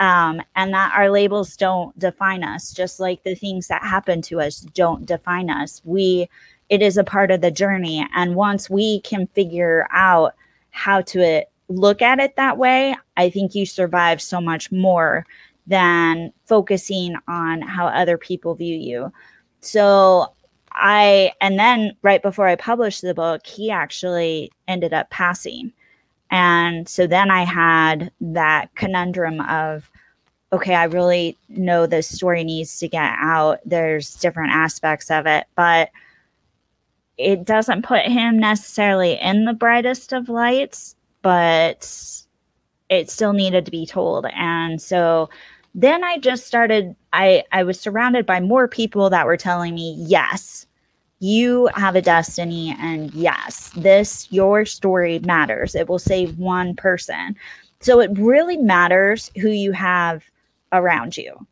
[0.00, 4.40] Um, and that our labels don't define us, just like the things that happen to
[4.40, 5.80] us don't define us.
[5.84, 6.28] We,
[6.74, 8.04] it is a part of the journey.
[8.16, 10.34] And once we can figure out
[10.72, 15.24] how to look at it that way, I think you survive so much more
[15.68, 19.12] than focusing on how other people view you.
[19.60, 20.34] So
[20.72, 25.72] I, and then right before I published the book, he actually ended up passing.
[26.32, 29.88] And so then I had that conundrum of,
[30.52, 33.60] okay, I really know this story needs to get out.
[33.64, 35.90] There's different aspects of it, but
[37.18, 41.88] it doesn't put him necessarily in the brightest of lights, but
[42.88, 44.26] it still needed to be told.
[44.34, 45.30] And so
[45.74, 49.94] then I just started I I was surrounded by more people that were telling me,
[49.98, 50.66] "Yes,
[51.20, 55.74] you have a destiny and yes, this your story matters.
[55.74, 57.36] It will save one person."
[57.80, 60.24] So it really matters who you have
[60.72, 61.46] around you.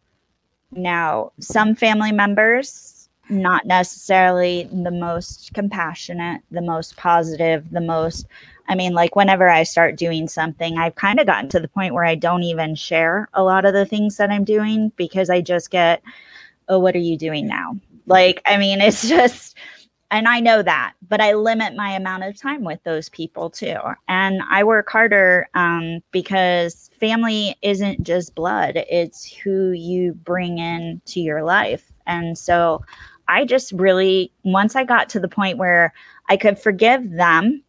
[0.72, 2.91] Now, some family members
[3.28, 8.26] not necessarily the most compassionate, the most positive, the most
[8.68, 11.94] I mean, like whenever I start doing something, I've kind of gotten to the point
[11.94, 15.40] where I don't even share a lot of the things that I'm doing because I
[15.40, 16.02] just get,
[16.68, 17.76] oh, what are you doing now?
[18.06, 19.56] Like, I mean, it's just,
[20.10, 23.76] and I know that, but I limit my amount of time with those people too.
[24.08, 31.20] And I work harder um, because family isn't just blood, it's who you bring into
[31.20, 31.92] your life.
[32.06, 32.82] And so
[33.28, 35.92] I just really, once I got to the point where
[36.28, 37.62] I could forgive them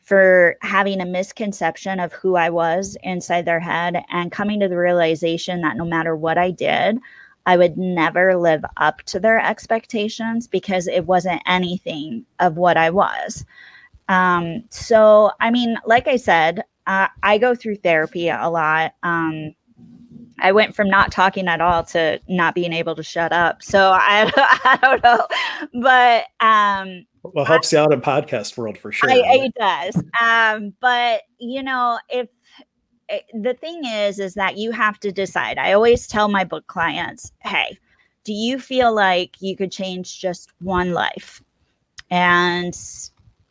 [0.00, 4.76] for having a misconception of who I was inside their head and coming to the
[4.76, 6.98] realization that no matter what I did,
[7.46, 12.90] I would never live up to their expectations because it wasn't anything of what I
[12.90, 13.44] was.
[14.08, 18.94] Um, so, I mean, like I said, uh, I go through therapy a lot.
[19.02, 19.54] Um,
[20.40, 23.62] I went from not talking at all to not being able to shut up.
[23.62, 25.26] So I, I don't know,
[25.82, 29.10] but um, well, helps I, you out in podcast world for sure.
[29.10, 30.02] I, it does.
[30.20, 32.28] Um, but you know, if
[33.08, 35.58] it, eh, the thing is, is that you have to decide.
[35.58, 37.78] I always tell my book clients, hey,
[38.24, 41.42] do you feel like you could change just one life?
[42.10, 42.74] And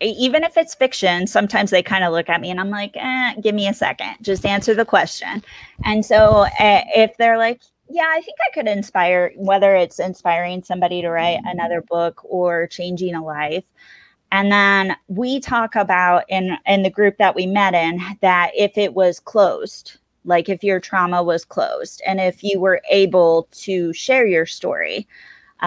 [0.01, 3.35] even if it's fiction, sometimes they kind of look at me and I'm like, eh,
[3.41, 5.43] give me a second, just answer the question.
[5.83, 10.63] And so uh, if they're like, yeah, I think I could inspire, whether it's inspiring
[10.63, 13.65] somebody to write another book or changing a life.
[14.31, 18.77] And then we talk about in in the group that we met in that if
[18.77, 23.91] it was closed, like if your trauma was closed, and if you were able to
[23.93, 25.07] share your story,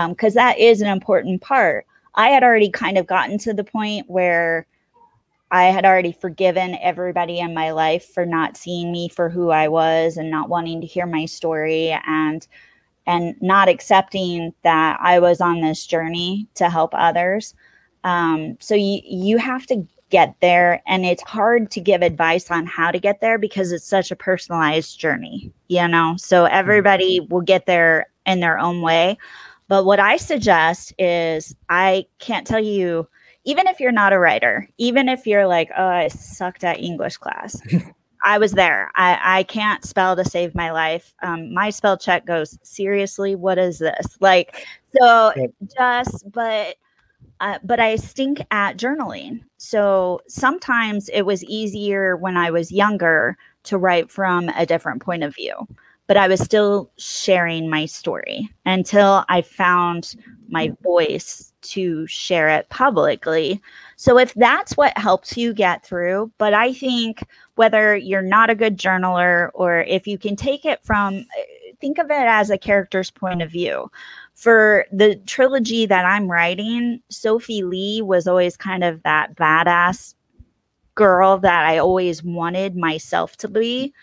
[0.08, 3.64] because um, that is an important part I had already kind of gotten to the
[3.64, 4.66] point where
[5.50, 9.68] I had already forgiven everybody in my life for not seeing me for who I
[9.68, 12.46] was and not wanting to hear my story and
[13.06, 17.54] and not accepting that I was on this journey to help others.
[18.04, 22.66] Um, so you you have to get there, and it's hard to give advice on
[22.66, 26.14] how to get there because it's such a personalized journey, you know.
[26.18, 29.18] So everybody will get there in their own way.
[29.72, 33.08] But what I suggest is I can't tell you,
[33.44, 37.16] even if you're not a writer, even if you're like, oh, I sucked at English
[37.16, 37.58] class.
[38.22, 38.90] I was there.
[38.96, 41.14] I, I can't spell to save my life.
[41.22, 44.18] Um, my spell check goes, seriously, what is this?
[44.20, 45.32] Like, so
[45.74, 46.76] just, but,
[47.40, 49.40] uh, but I stink at journaling.
[49.56, 55.22] So sometimes it was easier when I was younger to write from a different point
[55.22, 55.66] of view
[56.12, 60.14] but I was still sharing my story until I found
[60.50, 60.82] my mm.
[60.82, 63.62] voice to share it publicly.
[63.96, 68.54] So if that's what helps you get through, but I think whether you're not a
[68.54, 71.42] good journaler or if you can take it from uh,
[71.80, 73.90] think of it as a character's point of view.
[74.34, 80.14] for the trilogy that I'm writing, Sophie Lee was always kind of that badass
[80.94, 83.94] girl that I always wanted myself to be.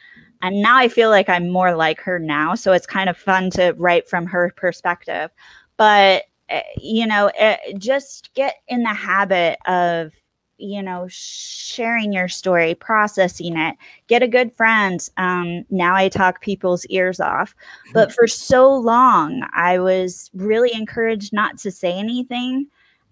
[0.42, 2.56] And now I feel like I'm more like her now.
[2.56, 5.32] So it's kind of fun to write from her perspective.
[5.78, 10.12] But, uh, you know, uh, just get in the habit of
[10.60, 13.76] you know sharing your story processing it
[14.08, 17.56] get a good friend um, now i talk people's ears off
[17.94, 22.68] but for so long i was really encouraged not to say anything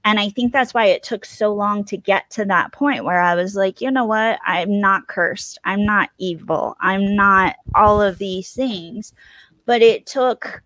[0.08, 3.20] and i think that's why it took so long to get to that point where
[3.20, 4.40] i was like you know what?
[4.46, 5.60] I'm not cursed.
[5.64, 6.76] I'm not evil.
[6.80, 9.14] I'm not all of these things.
[9.66, 10.64] But it took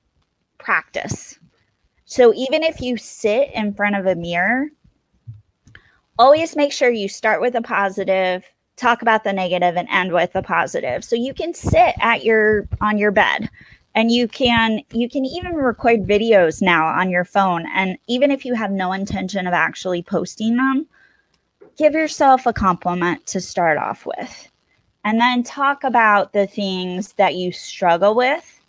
[0.57, 1.39] practice.
[2.05, 4.67] So even if you sit in front of a mirror
[6.19, 10.35] always make sure you start with a positive talk about the negative and end with
[10.35, 11.03] a positive.
[11.03, 13.49] So you can sit at your on your bed
[13.95, 18.45] and you can you can even record videos now on your phone and even if
[18.45, 20.85] you have no intention of actually posting them
[21.77, 24.49] give yourself a compliment to start off with
[25.03, 28.61] and then talk about the things that you struggle with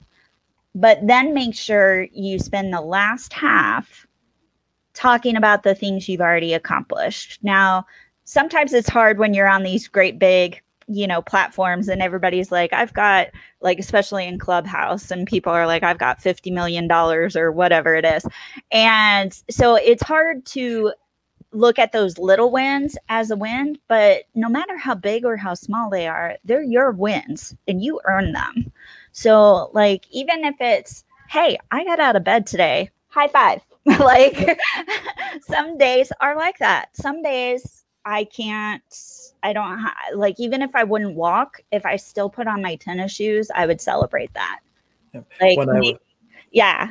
[0.74, 4.06] but then make sure you spend the last half
[4.94, 7.38] talking about the things you've already accomplished.
[7.42, 7.86] Now,
[8.24, 12.72] sometimes it's hard when you're on these great big you know platforms and everybody's like
[12.72, 13.28] i've got
[13.60, 17.94] like especially in clubhouse and people are like i've got 50 million dollars or whatever
[17.94, 18.26] it is.
[18.70, 20.92] And so it's hard to
[21.52, 25.54] look at those little wins as a win but no matter how big or how
[25.54, 28.72] small they are they're your wins and you earn them.
[29.12, 33.60] So like even if it's hey i got out of bed today high five.
[33.98, 34.60] Like
[35.42, 36.96] some days are like that.
[36.96, 38.82] Some days I can't,
[39.42, 42.76] I don't ha- like, even if I wouldn't walk, if I still put on my
[42.76, 44.60] tennis shoes, I would celebrate that.
[45.40, 45.56] Like,
[46.50, 46.88] yeah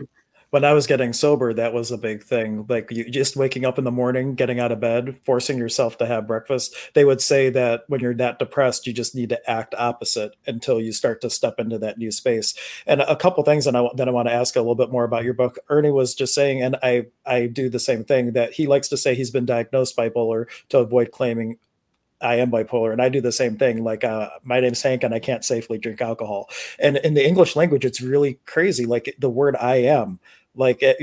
[0.52, 2.66] when I was getting sober, that was a big thing.
[2.68, 6.06] Like you just waking up in the morning, getting out of bed, forcing yourself to
[6.06, 6.76] have breakfast.
[6.93, 10.82] They would say that when you're that depressed, you just need to act opposite until
[10.82, 12.54] you start to step into that new space.
[12.86, 15.06] And a couple things that I that I want to ask a little bit more
[15.06, 15.58] about your book.
[15.70, 18.97] Ernie was just saying, and I I do the same thing that he likes to
[18.97, 21.58] say he's been diagnosed bipolar to avoid claiming
[22.22, 23.84] I am bipolar and I do the same thing.
[23.84, 26.49] Like, uh, my name's Hank and I can't safely drink alcohol.
[26.78, 28.86] And in the English language, it's really crazy.
[28.86, 30.20] Like the word I am
[30.56, 30.93] like eh,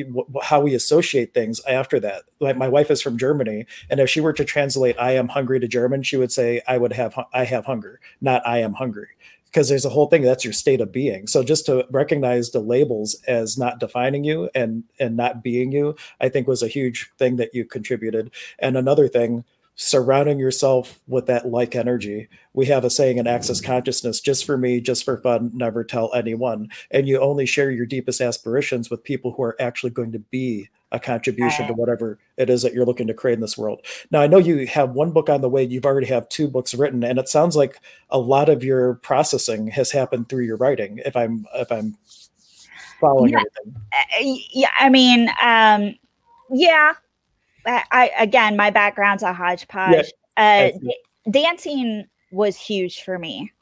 [0.43, 2.25] how we associate things after that.
[2.41, 5.61] Like my wife is from germany and if she were to translate i am hungry
[5.61, 9.09] to german she would say i would have i have hunger not i am hungry.
[9.47, 11.27] Because there's a whole thing that's your state of being.
[11.27, 15.97] So just to recognize the labels as not defining you and and not being you
[16.21, 18.31] i think was a huge thing that you contributed.
[18.59, 19.45] And another thing
[19.81, 22.29] surrounding yourself with that like energy.
[22.53, 26.13] We have a saying in Access Consciousness just for me, just for fun, never tell
[26.13, 26.69] anyone.
[26.91, 30.69] And you only share your deepest aspirations with people who are actually going to be
[30.91, 33.87] a contribution to whatever it is that you're looking to create in this world.
[34.11, 36.75] Now, I know you have one book on the way, you've already have two books
[36.75, 41.01] written, and it sounds like a lot of your processing has happened through your writing,
[41.05, 41.97] if I'm if I'm
[43.01, 43.39] following yeah.
[43.39, 43.83] everything.
[43.93, 45.95] Uh, yeah, I mean, um,
[46.51, 46.95] yeah,
[47.69, 50.13] I again, my background's a hodgepodge.
[50.37, 50.71] Uh,
[51.31, 53.53] dancing was huge for me.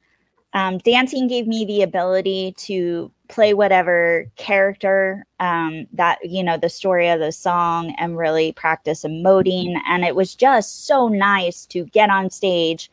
[0.55, 6.69] Um, dancing gave me the ability to play whatever character um, that you know the
[6.69, 11.85] story of the song and really practice emoting and it was just so nice to
[11.87, 12.91] get on stage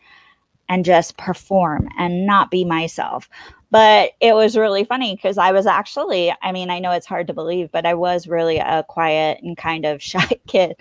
[0.70, 3.30] and just perform and not be myself
[3.74, 7.26] but it was really funny because I was actually, I mean, I know it's hard
[7.26, 10.76] to believe, but I was really a quiet and kind of shy kid.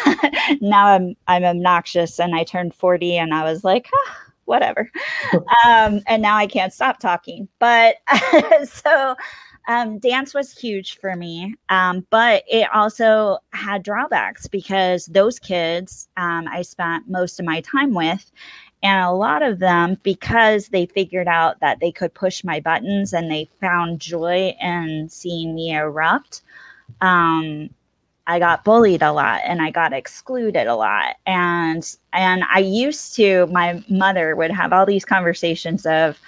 [0.60, 4.90] now I'm I'm obnoxious and I turned 40 and I was like, ah, whatever.
[5.66, 7.48] um, and now I can't stop talking.
[7.58, 7.96] But
[8.64, 9.16] so
[9.66, 16.06] um, dance was huge for me, um, but it also had drawbacks because those kids
[16.18, 18.30] um, I spent most of my time with,
[18.82, 23.12] and a lot of them, because they figured out that they could push my buttons
[23.12, 26.42] and they found joy in seeing me erupt,
[27.00, 27.70] um,
[28.28, 31.16] I got bullied a lot and I got excluded a lot.
[31.26, 36.18] And and I used to, my mother would have all these conversations of,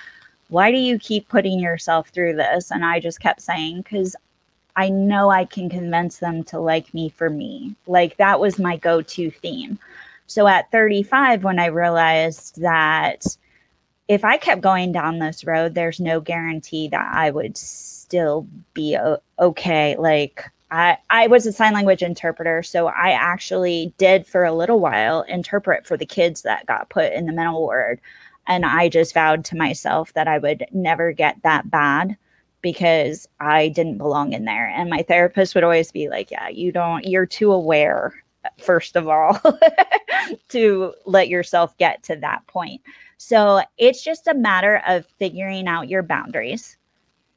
[0.49, 2.71] why do you keep putting yourself through this?
[2.71, 4.17] And I just kept saying, because
[4.77, 7.75] I know I can convince them to like me for me.
[7.89, 9.79] Like that was my go-to theme.
[10.29, 13.25] So at 35, when I realized that
[14.09, 18.97] if I kept going down this road, there's no guarantee that I would still be
[19.39, 19.97] okay.
[19.97, 24.81] Like I, I was a sign language interpreter, so I actually did for a little
[24.81, 27.99] while interpret for the kids that got put in the mental ward.
[28.47, 32.17] And I just vowed to myself that I would never get that bad
[32.61, 34.69] because I didn't belong in there.
[34.69, 38.13] And my therapist would always be like, Yeah, you don't, you're too aware,
[38.59, 39.41] first of all,
[40.49, 42.81] to let yourself get to that point.
[43.19, 46.77] So it's just a matter of figuring out your boundaries,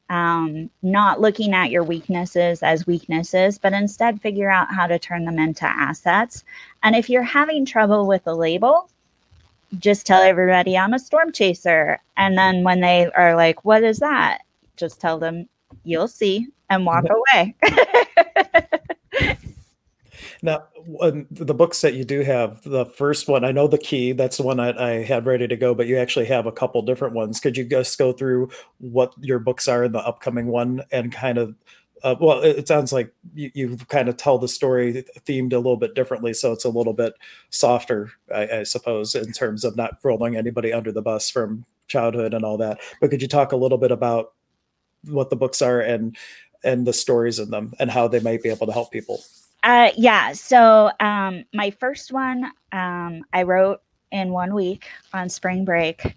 [0.10, 5.26] um, not looking at your weaknesses as weaknesses, but instead figure out how to turn
[5.26, 6.44] them into assets.
[6.84, 8.90] And if you're having trouble with a label,
[9.80, 12.00] just tell everybody I'm a storm chaser.
[12.18, 14.40] And then when they are like, What is that?
[14.76, 15.48] Just tell them,
[15.84, 17.56] You'll see, and walk away.
[20.42, 20.64] now,
[21.30, 24.44] the books that you do have, the first one, I know the key, that's the
[24.44, 27.40] one that I had ready to go, but you actually have a couple different ones.
[27.40, 31.38] Could you just go through what your books are in the upcoming one and kind
[31.38, 31.56] of
[32.04, 35.58] uh, well, it, it, sounds like you, you kind of tell the story themed a
[35.58, 37.14] little bit differently, so it's a little bit
[37.52, 42.34] softer, I, I, suppose, in terms of not rolling anybody under the bus from childhood
[42.34, 42.80] and all that.
[43.00, 44.34] But could you talk a little bit about
[45.06, 46.18] what the books are and
[46.64, 49.22] and the stories in them and how they might be able to help people?
[49.64, 50.34] Uh, yeah.
[50.34, 53.82] So um, my first one um, I wrote
[54.12, 56.16] in one week on spring break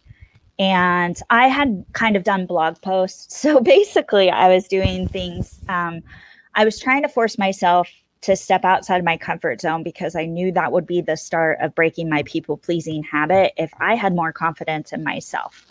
[0.59, 3.41] and I had kind of done blog posts.
[3.45, 6.03] So basically, I was doing things, um,
[6.55, 7.91] I was trying to force myself
[8.23, 11.75] to step outside my comfort zone because I knew that would be the start of
[11.75, 15.67] breaking my people pleasing habit if I had more confidence in myself.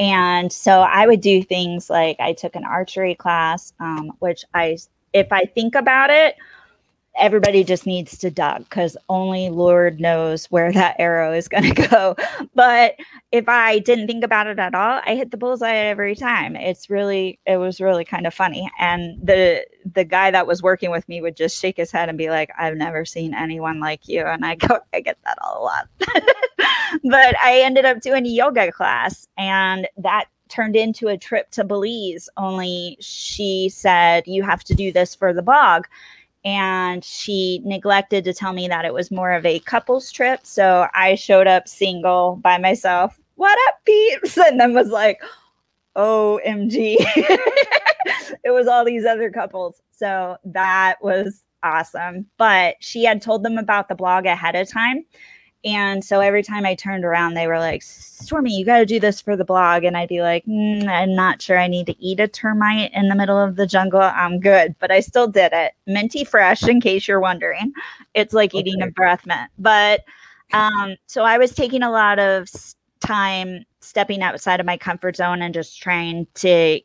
[0.00, 4.78] And so I would do things like I took an archery class, um, which I,
[5.12, 6.34] if I think about it,
[7.18, 11.88] everybody just needs to duck because only Lord knows where that arrow is going to
[11.88, 12.16] go.
[12.54, 12.96] But
[13.30, 16.56] if I didn't think about it at all, I hit the bullseye every time.
[16.56, 18.70] It's really, it was really kind of funny.
[18.78, 22.16] And the the guy that was working with me would just shake his head and
[22.16, 25.58] be like, "I've never seen anyone like you." And I go, I get that a
[25.58, 25.88] lot.
[27.04, 31.64] but I ended up doing a yoga class, and that turned into a trip to
[31.64, 32.28] Belize.
[32.36, 35.86] Only she said, "You have to do this for the blog."
[36.44, 40.40] And she neglected to tell me that it was more of a couples trip.
[40.42, 43.18] So I showed up single by myself.
[43.36, 44.36] What up, peeps?
[44.46, 45.20] And then was like,
[45.96, 46.96] OMG.
[48.44, 49.80] it was all these other couples.
[49.92, 52.26] So that was awesome.
[52.38, 55.04] But she had told them about the blog ahead of time.
[55.64, 58.98] And so every time I turned around, they were like, Stormi, you got to do
[58.98, 59.84] this for the blog.
[59.84, 63.08] And I'd be like, mm, I'm not sure I need to eat a termite in
[63.08, 64.00] the middle of the jungle.
[64.00, 64.74] I'm good.
[64.80, 65.72] But I still did it.
[65.86, 67.72] Minty fresh, in case you're wondering.
[68.14, 68.58] It's like okay.
[68.58, 69.50] eating a breath mint.
[69.58, 70.04] But
[70.52, 72.48] um, so I was taking a lot of
[73.00, 76.80] time stepping outside of my comfort zone and just trying to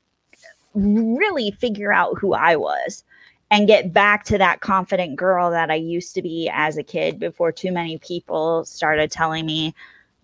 [0.73, 3.03] really figure out who I was
[3.49, 7.19] and get back to that confident girl that I used to be as a kid
[7.19, 9.73] before too many people started telling me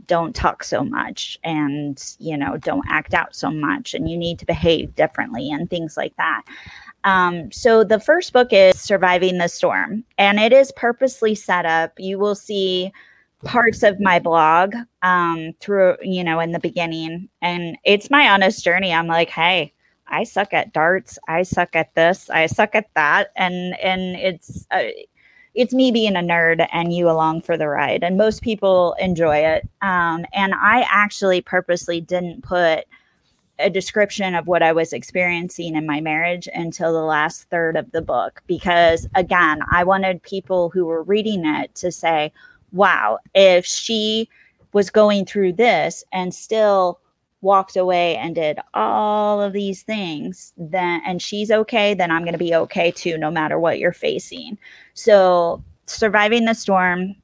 [0.07, 4.39] don't talk so much and you know don't act out so much and you need
[4.39, 6.43] to behave differently and things like that.
[7.05, 11.93] Um, so the first book is surviving the storm and it is purposely set up.
[11.97, 12.91] You will see
[13.43, 18.63] parts of my blog um, through you know in the beginning and it's my honest
[18.63, 18.93] journey.
[18.93, 19.73] I'm like hey
[20.07, 21.17] I suck at darts.
[21.27, 22.29] I suck at this.
[22.29, 23.31] I suck at that.
[23.35, 24.83] And and it's uh,
[25.55, 28.03] it's me being a nerd and you along for the ride.
[28.03, 29.67] And most people enjoy it.
[29.81, 32.85] Um, and I actually purposely didn't put
[33.59, 37.91] a description of what I was experiencing in my marriage until the last third of
[37.91, 42.33] the book because again, I wanted people who were reading it to say,
[42.71, 44.27] "Wow, if she
[44.73, 46.99] was going through this and still
[47.43, 52.33] walked away and did all of these things then and she's okay then i'm going
[52.33, 54.57] to be okay too no matter what you're facing.
[54.93, 57.15] So surviving the storm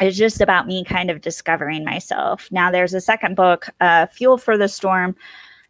[0.00, 2.48] is just about me kind of discovering myself.
[2.50, 5.14] Now there's a second book uh, fuel for the storm.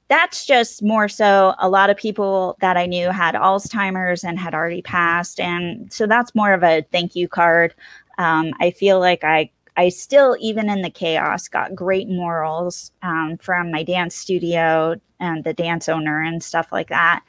[0.08, 4.54] That's just more so a lot of people that i knew had alzheimer's and had
[4.54, 7.74] already passed and so that's more of a thank you card.
[8.18, 13.36] Um, i feel like i I still, even in the chaos, got great morals um,
[13.38, 17.22] from my dance studio and the dance owner and stuff like that.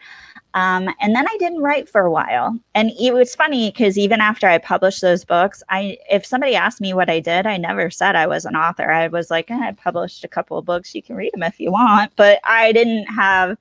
[0.54, 2.58] Um, and then I didn't write for a while.
[2.76, 6.80] And it was funny because even after I published those books, I if somebody asked
[6.80, 8.90] me what I did, I never said I was an author.
[8.90, 10.96] I was like, eh, I published a couple of books.
[10.96, 12.14] You can read them if you want.
[12.16, 13.58] But I didn't have,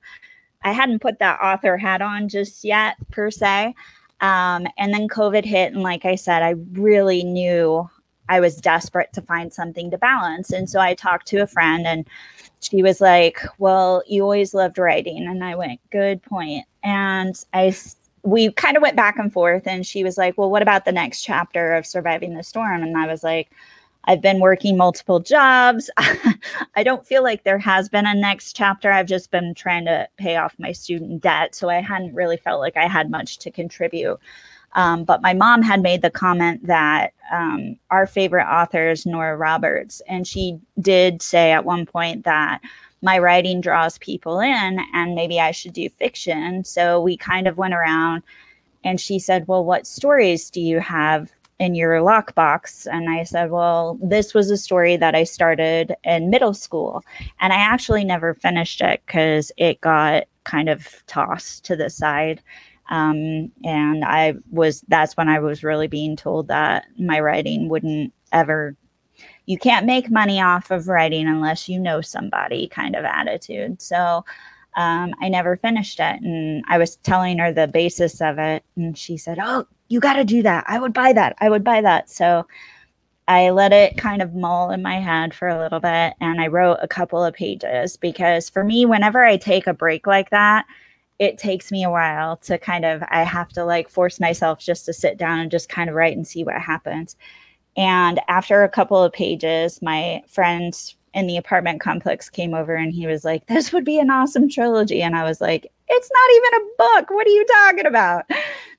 [0.62, 3.74] I hadn't put that author hat on just yet per se.
[4.20, 7.91] Um, and then COVID hit, and like I said, I really knew
[8.28, 10.50] I was desperate to find something to balance.
[10.52, 12.06] And so I talked to a friend and
[12.60, 15.26] she was like, Well, you always loved writing.
[15.26, 16.64] And I went, Good point.
[16.82, 17.74] And I,
[18.22, 19.66] we kind of went back and forth.
[19.66, 22.82] And she was like, Well, what about the next chapter of Surviving the Storm?
[22.82, 23.50] And I was like,
[24.06, 25.90] I've been working multiple jobs.
[25.96, 28.92] I don't feel like there has been a next chapter.
[28.92, 31.54] I've just been trying to pay off my student debt.
[31.54, 34.18] So I hadn't really felt like I had much to contribute.
[34.74, 39.36] Um, but my mom had made the comment that um, our favorite author is Nora
[39.36, 40.02] Roberts.
[40.08, 42.60] And she did say at one point that
[43.02, 46.64] my writing draws people in and maybe I should do fiction.
[46.64, 48.22] So we kind of went around
[48.82, 52.86] and she said, Well, what stories do you have in your lockbox?
[52.90, 57.04] And I said, Well, this was a story that I started in middle school.
[57.40, 62.42] And I actually never finished it because it got kind of tossed to the side.
[62.91, 68.12] Um, and I was, that's when I was really being told that my writing wouldn't
[68.32, 68.76] ever,
[69.47, 73.80] you can't make money off of writing unless you know somebody kind of attitude.
[73.80, 74.24] So,
[74.76, 76.20] um, I never finished it.
[76.22, 78.64] And I was telling her the basis of it.
[78.76, 80.64] And she said, Oh, you got to do that.
[80.66, 81.37] I would buy that.
[81.41, 82.11] I would buy that.
[82.11, 82.47] So
[83.28, 86.14] I let it kind of mull in my head for a little bit.
[86.20, 90.07] And I wrote a couple of pages because for me, whenever I take a break
[90.07, 90.66] like that,
[91.18, 94.84] it takes me a while to kind of, I have to like force myself just
[94.86, 97.16] to sit down and just kind of write and see what happens.
[97.76, 102.92] And after a couple of pages, my friends in the apartment complex came over and
[102.92, 105.02] he was like, This would be an awesome trilogy.
[105.02, 107.10] And I was like, It's not even a book.
[107.10, 108.24] What are you talking about?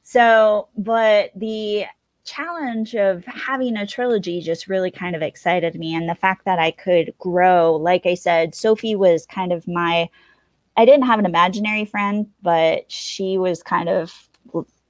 [0.08, 1.86] So, but the
[2.26, 5.96] challenge of having a trilogy just really kind of excited me.
[5.96, 10.08] And the fact that I could grow, like I said, Sophie was kind of my,
[10.78, 14.28] I didn't have an imaginary friend, but she was kind of,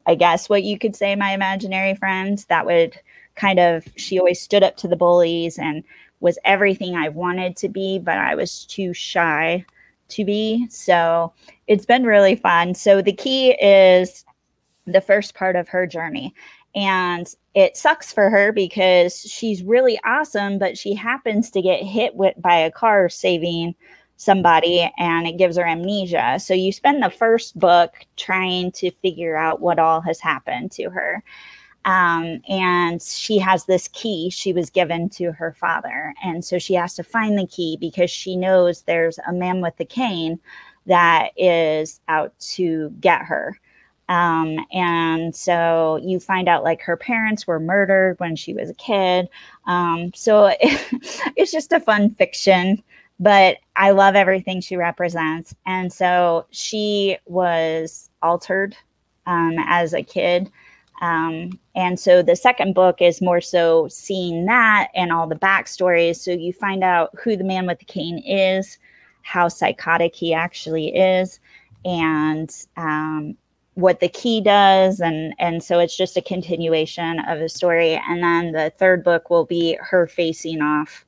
[0.06, 3.00] I guess, what you could say, my imaginary friend that would
[3.36, 5.84] kind of, she always stood up to the bullies and
[6.22, 9.66] was everything I wanted to be, but I was too shy
[10.10, 10.66] to be.
[10.70, 11.34] So
[11.68, 12.74] it's been really fun.
[12.74, 14.26] So the key is
[14.86, 16.34] the first part of her journey.
[16.76, 22.16] And it sucks for her because she's really awesome, but she happens to get hit
[22.16, 23.76] with by a car saving
[24.18, 26.40] somebody and it gives her amnesia.
[26.40, 30.90] So you spend the first book trying to figure out what all has happened to
[30.90, 31.24] her.
[31.86, 36.14] Um, and she has this key she was given to her father.
[36.24, 39.78] And so she has to find the key because she knows there's a man with
[39.78, 40.40] the cane
[40.88, 43.60] that is out to get her.
[44.08, 48.76] Um, and so you find out like her parents were murdered when she was a
[48.76, 49.28] kid.
[49.66, 50.58] Um, so it,
[51.36, 52.84] it's just a fun fiction,
[53.20, 55.56] but I love everything she represents.
[55.66, 58.76] And so she was altered
[59.26, 60.52] um, as a kid.
[61.02, 66.18] Um, and so the second book is more so seeing that and all the backstories.
[66.18, 68.78] So you find out who the man with the cane is,
[69.22, 71.40] how psychotic he actually is,
[71.84, 73.36] and um,
[73.74, 75.00] what the key does.
[75.00, 78.02] And, and so it's just a continuation of the story.
[78.08, 81.06] And then the third book will be her facing off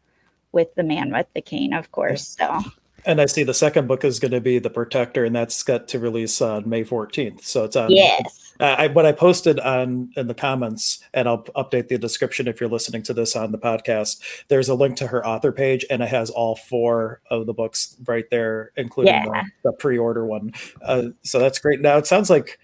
[0.51, 2.35] with the man with the cane, of course.
[2.39, 2.63] So
[3.07, 5.87] and I see the second book is going to be The Protector, and that's got
[5.89, 7.41] to release on May 14th.
[7.41, 7.89] So it's on.
[7.89, 8.53] Yes.
[8.59, 12.59] Uh, I, what I posted on in the comments, and I'll update the description if
[12.59, 14.19] you're listening to this on the podcast.
[14.49, 17.95] There's a link to her author page, and it has all four of the books
[18.05, 19.25] right there, including yeah.
[19.25, 20.51] the, the, pre-order one.
[20.81, 21.79] Uh, so that's great.
[21.79, 22.59] Now it sounds like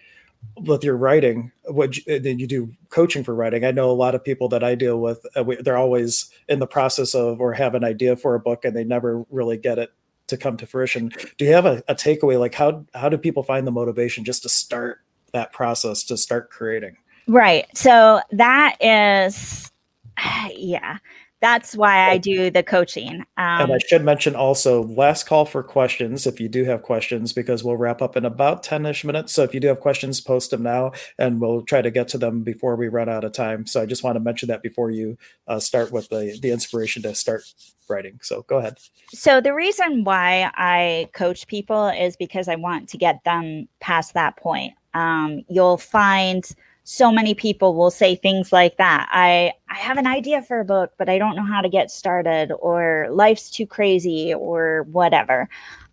[0.58, 3.66] with your writing, what you, then you do coaching for writing.
[3.66, 6.68] I know a lot of people that I deal with, uh, they're always in the
[6.68, 9.92] process of or have an idea for a book, and they never really get it
[10.28, 11.12] to come to fruition.
[11.38, 12.40] Do you have a, a takeaway?
[12.40, 15.00] Like how how do people find the motivation just to start
[15.34, 16.98] that process to start creating?
[17.28, 17.66] Right.
[17.76, 19.72] So that is
[20.56, 20.98] yeah
[21.44, 23.20] that's why I do the coaching.
[23.36, 27.34] Um, and I should mention also last call for questions if you do have questions,
[27.34, 29.34] because we'll wrap up in about 10 ish minutes.
[29.34, 32.18] So if you do have questions, post them now and we'll try to get to
[32.18, 33.66] them before we run out of time.
[33.66, 37.04] So I just want to mention that before you uh, start with the, the inspiration
[37.04, 37.44] to start
[37.90, 38.20] writing.
[38.22, 38.78] So go ahead.
[39.10, 44.14] So the reason why I coach people is because I want to get them past
[44.14, 44.76] that point.
[44.94, 46.50] Um, you'll find
[46.84, 49.08] so many people will say things like that.
[49.12, 51.90] I i have an idea for a book but i don't know how to get
[51.90, 55.50] started or life's too crazy or whatever.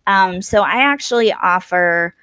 [0.07, 2.15] Um, so i actually offer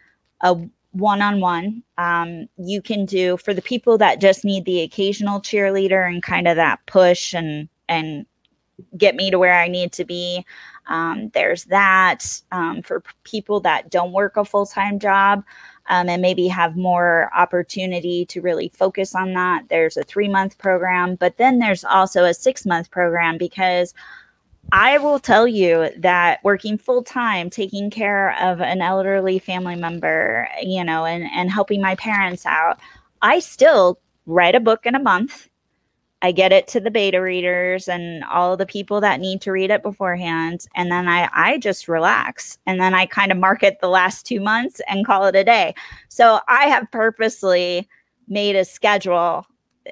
[0.42, 0.56] a
[0.92, 1.82] one-on-one.
[1.98, 6.48] Um, you can do for the people that just need the occasional cheerleader and kind
[6.48, 8.26] of that push and and
[8.96, 10.44] get me to where i need to be
[10.88, 12.40] um, there's that.
[12.50, 15.44] Um, for people that don't work a full-time job
[15.89, 19.68] um, and maybe have more opportunity to really focus on that.
[19.68, 23.95] There's a three month program, but then there's also a six month program because
[24.70, 30.47] I will tell you that working full time, taking care of an elderly family member,
[30.62, 32.78] you know, and, and helping my parents out,
[33.22, 35.47] I still write a book in a month.
[36.20, 39.70] I get it to the beta readers and all the people that need to read
[39.70, 40.66] it beforehand.
[40.74, 42.58] And then I, I just relax.
[42.66, 45.74] And then I kind of market the last two months and call it a day.
[46.08, 47.88] So I have purposely
[48.26, 49.46] made a schedule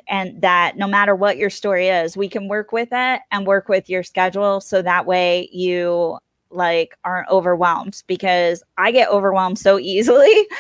[0.09, 3.69] and that no matter what your story is, we can work with it and work
[3.69, 4.61] with your schedule.
[4.61, 6.19] So that way you
[6.51, 10.33] like aren't overwhelmed because I get overwhelmed so easily.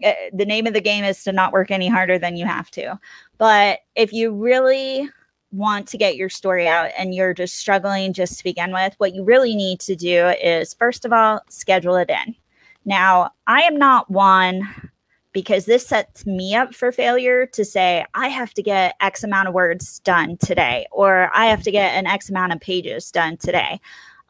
[0.00, 2.70] Eh, the name of the game is to not work any harder than you have
[2.70, 2.96] to.
[3.36, 5.10] But if you really
[5.50, 9.12] want to get your story out and you're just struggling just to begin with, what
[9.12, 12.36] you really need to do is first of all, schedule it in.
[12.84, 14.68] Now, I am not one
[15.32, 19.48] because this sets me up for failure to say I have to get X amount
[19.48, 23.36] of words done today or I have to get an X amount of pages done
[23.36, 23.80] today.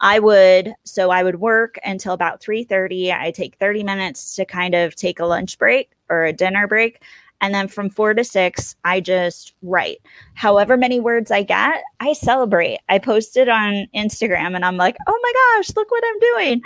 [0.01, 3.13] I would so I would work until about 3:30.
[3.13, 7.03] I take 30 minutes to kind of take a lunch break or a dinner break.
[7.41, 9.99] And then from four to six, I just write.
[10.35, 12.79] However many words I get, I celebrate.
[12.89, 16.63] I post it on Instagram and I'm like, oh my gosh, look what I'm doing.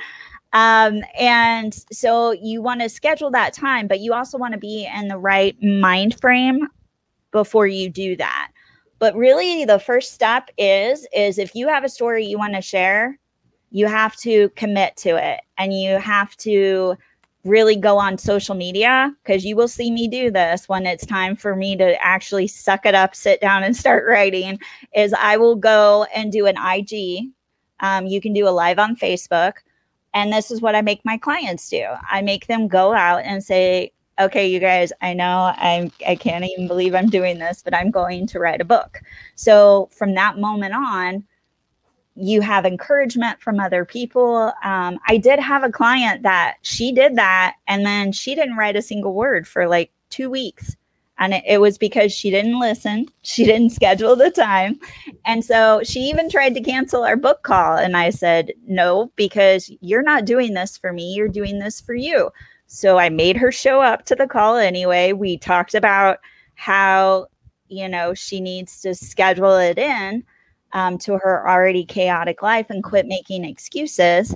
[0.55, 4.89] Um, and so you want to schedule that time, but you also want to be
[4.95, 6.69] in the right mind frame
[7.33, 8.51] before you do that.
[8.99, 12.63] But really the first step is is if you have a story you want to
[12.63, 13.19] share,
[13.73, 16.97] you have to commit to it and you have to
[17.45, 21.35] really go on social media because you will see me do this when it's time
[21.35, 24.61] for me to actually suck it up, sit down and start writing.
[24.95, 27.31] Is I will go and do an IG.
[27.81, 29.55] Um, you can do a live on Facebook.
[30.15, 31.85] And this is what I make my clients do.
[32.11, 36.45] I make them go out and say, okay, you guys, I know I'm I can't
[36.45, 39.01] even believe I'm doing this, but I'm going to write a book.
[39.37, 41.25] So from that moment on,
[42.15, 44.53] you have encouragement from other people.
[44.63, 48.77] Um, I did have a client that she did that and then she didn't write
[48.77, 50.77] a single word for like two weeks.
[51.19, 54.79] And it, it, was because she didn't listen, she didn't schedule the time.
[55.25, 57.77] And so she even tried to cancel our book call.
[57.77, 61.95] And I said, no, because you're not doing this for me, you're doing this for
[61.95, 62.31] you.
[62.67, 65.13] So I made her show up to the call anyway.
[65.13, 66.19] We talked about
[66.55, 67.29] how,
[67.69, 70.25] you know, she needs to schedule it in
[70.73, 74.35] um, to her already chaotic life and quit making excuses.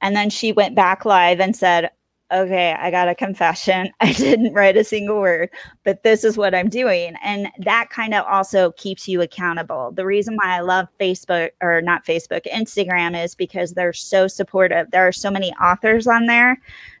[0.00, 1.90] And then she went back live and said,
[2.32, 3.90] Okay, I got a confession.
[4.00, 5.50] I didn't write a single word,
[5.84, 7.14] but this is what I'm doing.
[7.24, 9.90] And that kind of also keeps you accountable.
[9.90, 14.92] The reason why I love Facebook or not Facebook, Instagram is because they're so supportive.
[14.92, 16.56] There are so many authors on there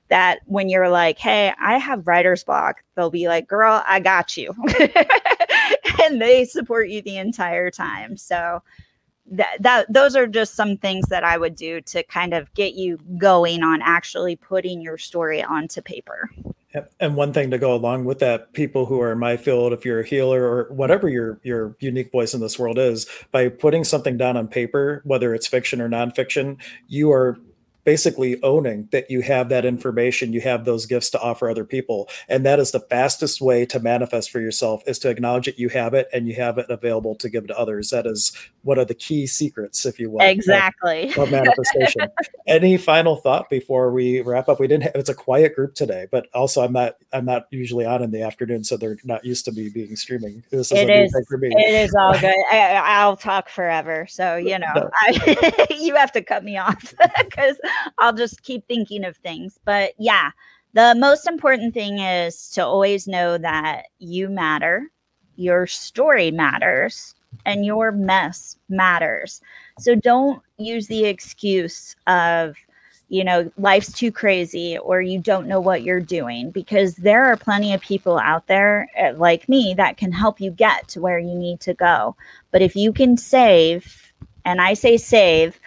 [0.08, 4.36] that when you're like, hey, I have writer's block, they'll be like, girl, I got
[4.36, 4.52] you.
[6.04, 8.16] and they support you the entire time.
[8.16, 8.62] So
[9.30, 12.74] that, that those are just some things that I would do to kind of get
[12.74, 16.30] you going on actually putting your story onto paper.
[17.00, 19.84] And one thing to go along with that, people who are in my field, if
[19.84, 23.82] you're a healer or whatever your your unique voice in this world is, by putting
[23.82, 27.38] something down on paper, whether it's fiction or nonfiction, you are
[27.90, 32.08] basically owning that you have that information you have those gifts to offer other people.
[32.28, 35.68] And that is the fastest way to manifest for yourself is to acknowledge that you
[35.70, 37.90] have it and you have it available to give to others.
[37.90, 38.30] That is
[38.62, 41.10] one of the key secrets if you will exactly.
[41.10, 42.08] of, of manifestation.
[42.46, 44.60] Any final thought before we wrap up?
[44.60, 47.84] We didn't have, it's a quiet group today but also i'm not i'm not usually
[47.84, 50.42] on in the afternoon so they're not used to me being streaming.
[50.50, 51.48] This is it is, for me.
[51.50, 52.34] It is all good.
[52.50, 54.90] I, will talk forever so you know no.
[55.00, 57.56] I, you have to cut me off because
[57.98, 59.58] I'll just keep thinking of things.
[59.64, 60.30] But yeah,
[60.72, 64.90] the most important thing is to always know that you matter,
[65.36, 67.14] your story matters,
[67.44, 69.40] and your mess matters.
[69.78, 72.56] So don't use the excuse of,
[73.08, 77.36] you know, life's too crazy or you don't know what you're doing because there are
[77.36, 81.18] plenty of people out there eh, like me that can help you get to where
[81.18, 82.16] you need to go.
[82.50, 84.12] But if you can save,
[84.44, 85.58] and I say save,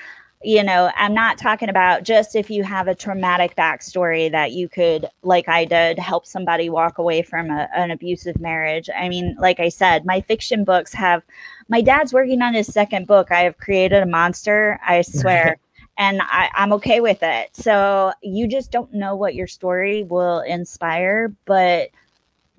[0.44, 4.68] you know, I'm not talking about just if you have a traumatic backstory that you
[4.68, 8.89] could, like I did, help somebody walk away from a, an abusive marriage.
[8.96, 11.24] I mean, like I said, my fiction books have,
[11.70, 13.32] my dad's working on his second book.
[13.32, 15.58] I have created a monster, I swear.
[15.98, 17.56] and I, I'm okay with it.
[17.56, 21.89] So you just don't know what your story will inspire, but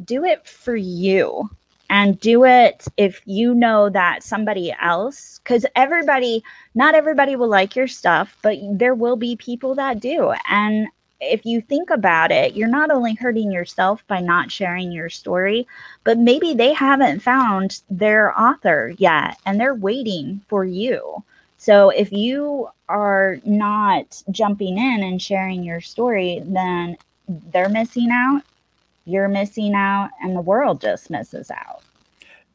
[0.05, 1.51] do it for you
[1.91, 6.43] and do it if you know that somebody else because everybody
[6.74, 10.32] not everybody will like your stuff but there will be people that do.
[10.49, 10.89] And
[11.20, 15.66] if you think about it you're not only hurting yourself by not sharing your story
[16.05, 21.22] but maybe they haven't found their author yet and they're waiting for you.
[21.57, 26.97] So if you are not jumping in and sharing your story then
[27.28, 28.43] they're missing out
[29.05, 31.82] you're missing out and the world just misses out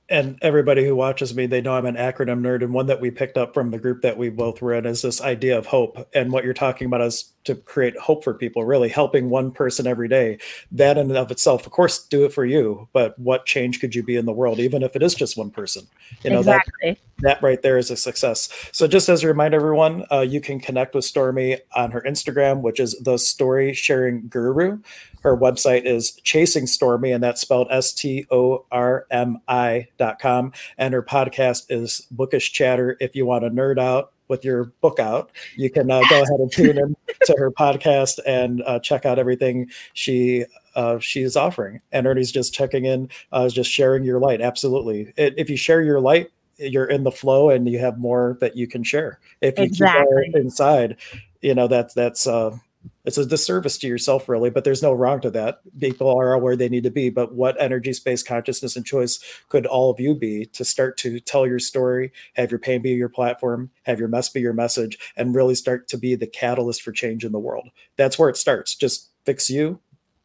[0.09, 2.63] and everybody who watches me, they know I'm an acronym nerd.
[2.63, 5.03] And one that we picked up from the group that we both were in is
[5.03, 6.09] this idea of hope.
[6.13, 9.87] And what you're talking about is to create hope for people, really helping one person
[9.87, 10.37] every day.
[10.71, 12.87] That in and of itself, of course, do it for you.
[12.93, 15.51] But what change could you be in the world, even if it is just one
[15.51, 15.87] person?
[16.23, 16.91] You know, exactly.
[16.91, 18.49] that, that right there is a success.
[18.71, 22.61] So just as a reminder, everyone, uh, you can connect with Stormi on her Instagram,
[22.61, 24.79] which is the Story Sharing Guru.
[25.21, 30.19] Her website is Chasing Stormi, and that's spelled S T O R M I dot
[30.19, 30.53] com.
[30.77, 32.95] And her podcast is Bookish Chatter.
[32.99, 36.39] If you want to nerd out with your book out, you can uh, go ahead
[36.39, 41.35] and tune in to her podcast and uh, check out everything she uh, she is
[41.35, 41.81] offering.
[41.91, 44.39] And Ernie's just checking in, uh, just sharing your light.
[44.39, 45.13] Absolutely.
[45.17, 48.55] It, if you share your light, you're in the flow and you have more that
[48.55, 49.19] you can share.
[49.41, 50.25] If you exactly.
[50.25, 50.97] keep inside,
[51.41, 52.57] you know that's that's uh,
[53.05, 55.61] it's a disservice to yourself really but there's no wrong to that.
[55.79, 59.19] People are where they need to be but what energy space consciousness and choice
[59.49, 62.91] could all of you be to start to tell your story have your pain be
[62.91, 66.81] your platform have your mess be your message and really start to be the catalyst
[66.81, 67.69] for change in the world?
[67.95, 68.75] That's where it starts.
[68.75, 69.79] Just fix you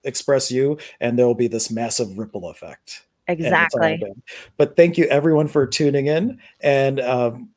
[0.04, 3.06] express you and there will be this massive ripple effect.
[3.26, 4.02] Exactly.
[4.58, 7.48] but thank you everyone for tuning in and um,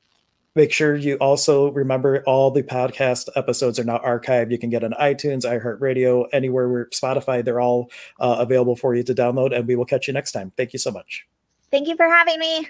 [0.58, 4.50] Make sure you also remember all the podcast episodes are now archived.
[4.50, 7.46] You can get on iTunes, iHeartRadio, anywhere where Spotify.
[7.46, 9.56] They're all uh, available for you to download.
[9.56, 10.52] And we will catch you next time.
[10.58, 11.28] Thank you so much.
[11.70, 12.70] Thank you for having me.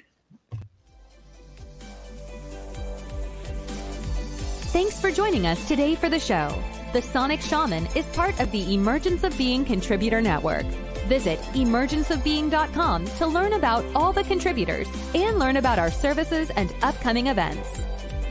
[4.73, 6.53] Thanks for joining us today for the show.
[6.91, 10.65] The Sonic Shaman is part of the Emergence of Being Contributor Network.
[11.07, 17.27] Visit emergenceofbeing.com to learn about all the contributors and learn about our services and upcoming
[17.27, 17.83] events.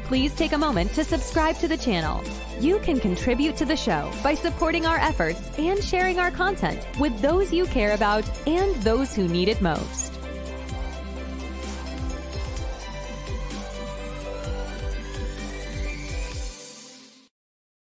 [0.05, 2.23] Please take a moment to subscribe to the channel.
[2.61, 7.19] You can contribute to the show by supporting our efforts and sharing our content with
[7.21, 10.06] those you care about and those who need it most.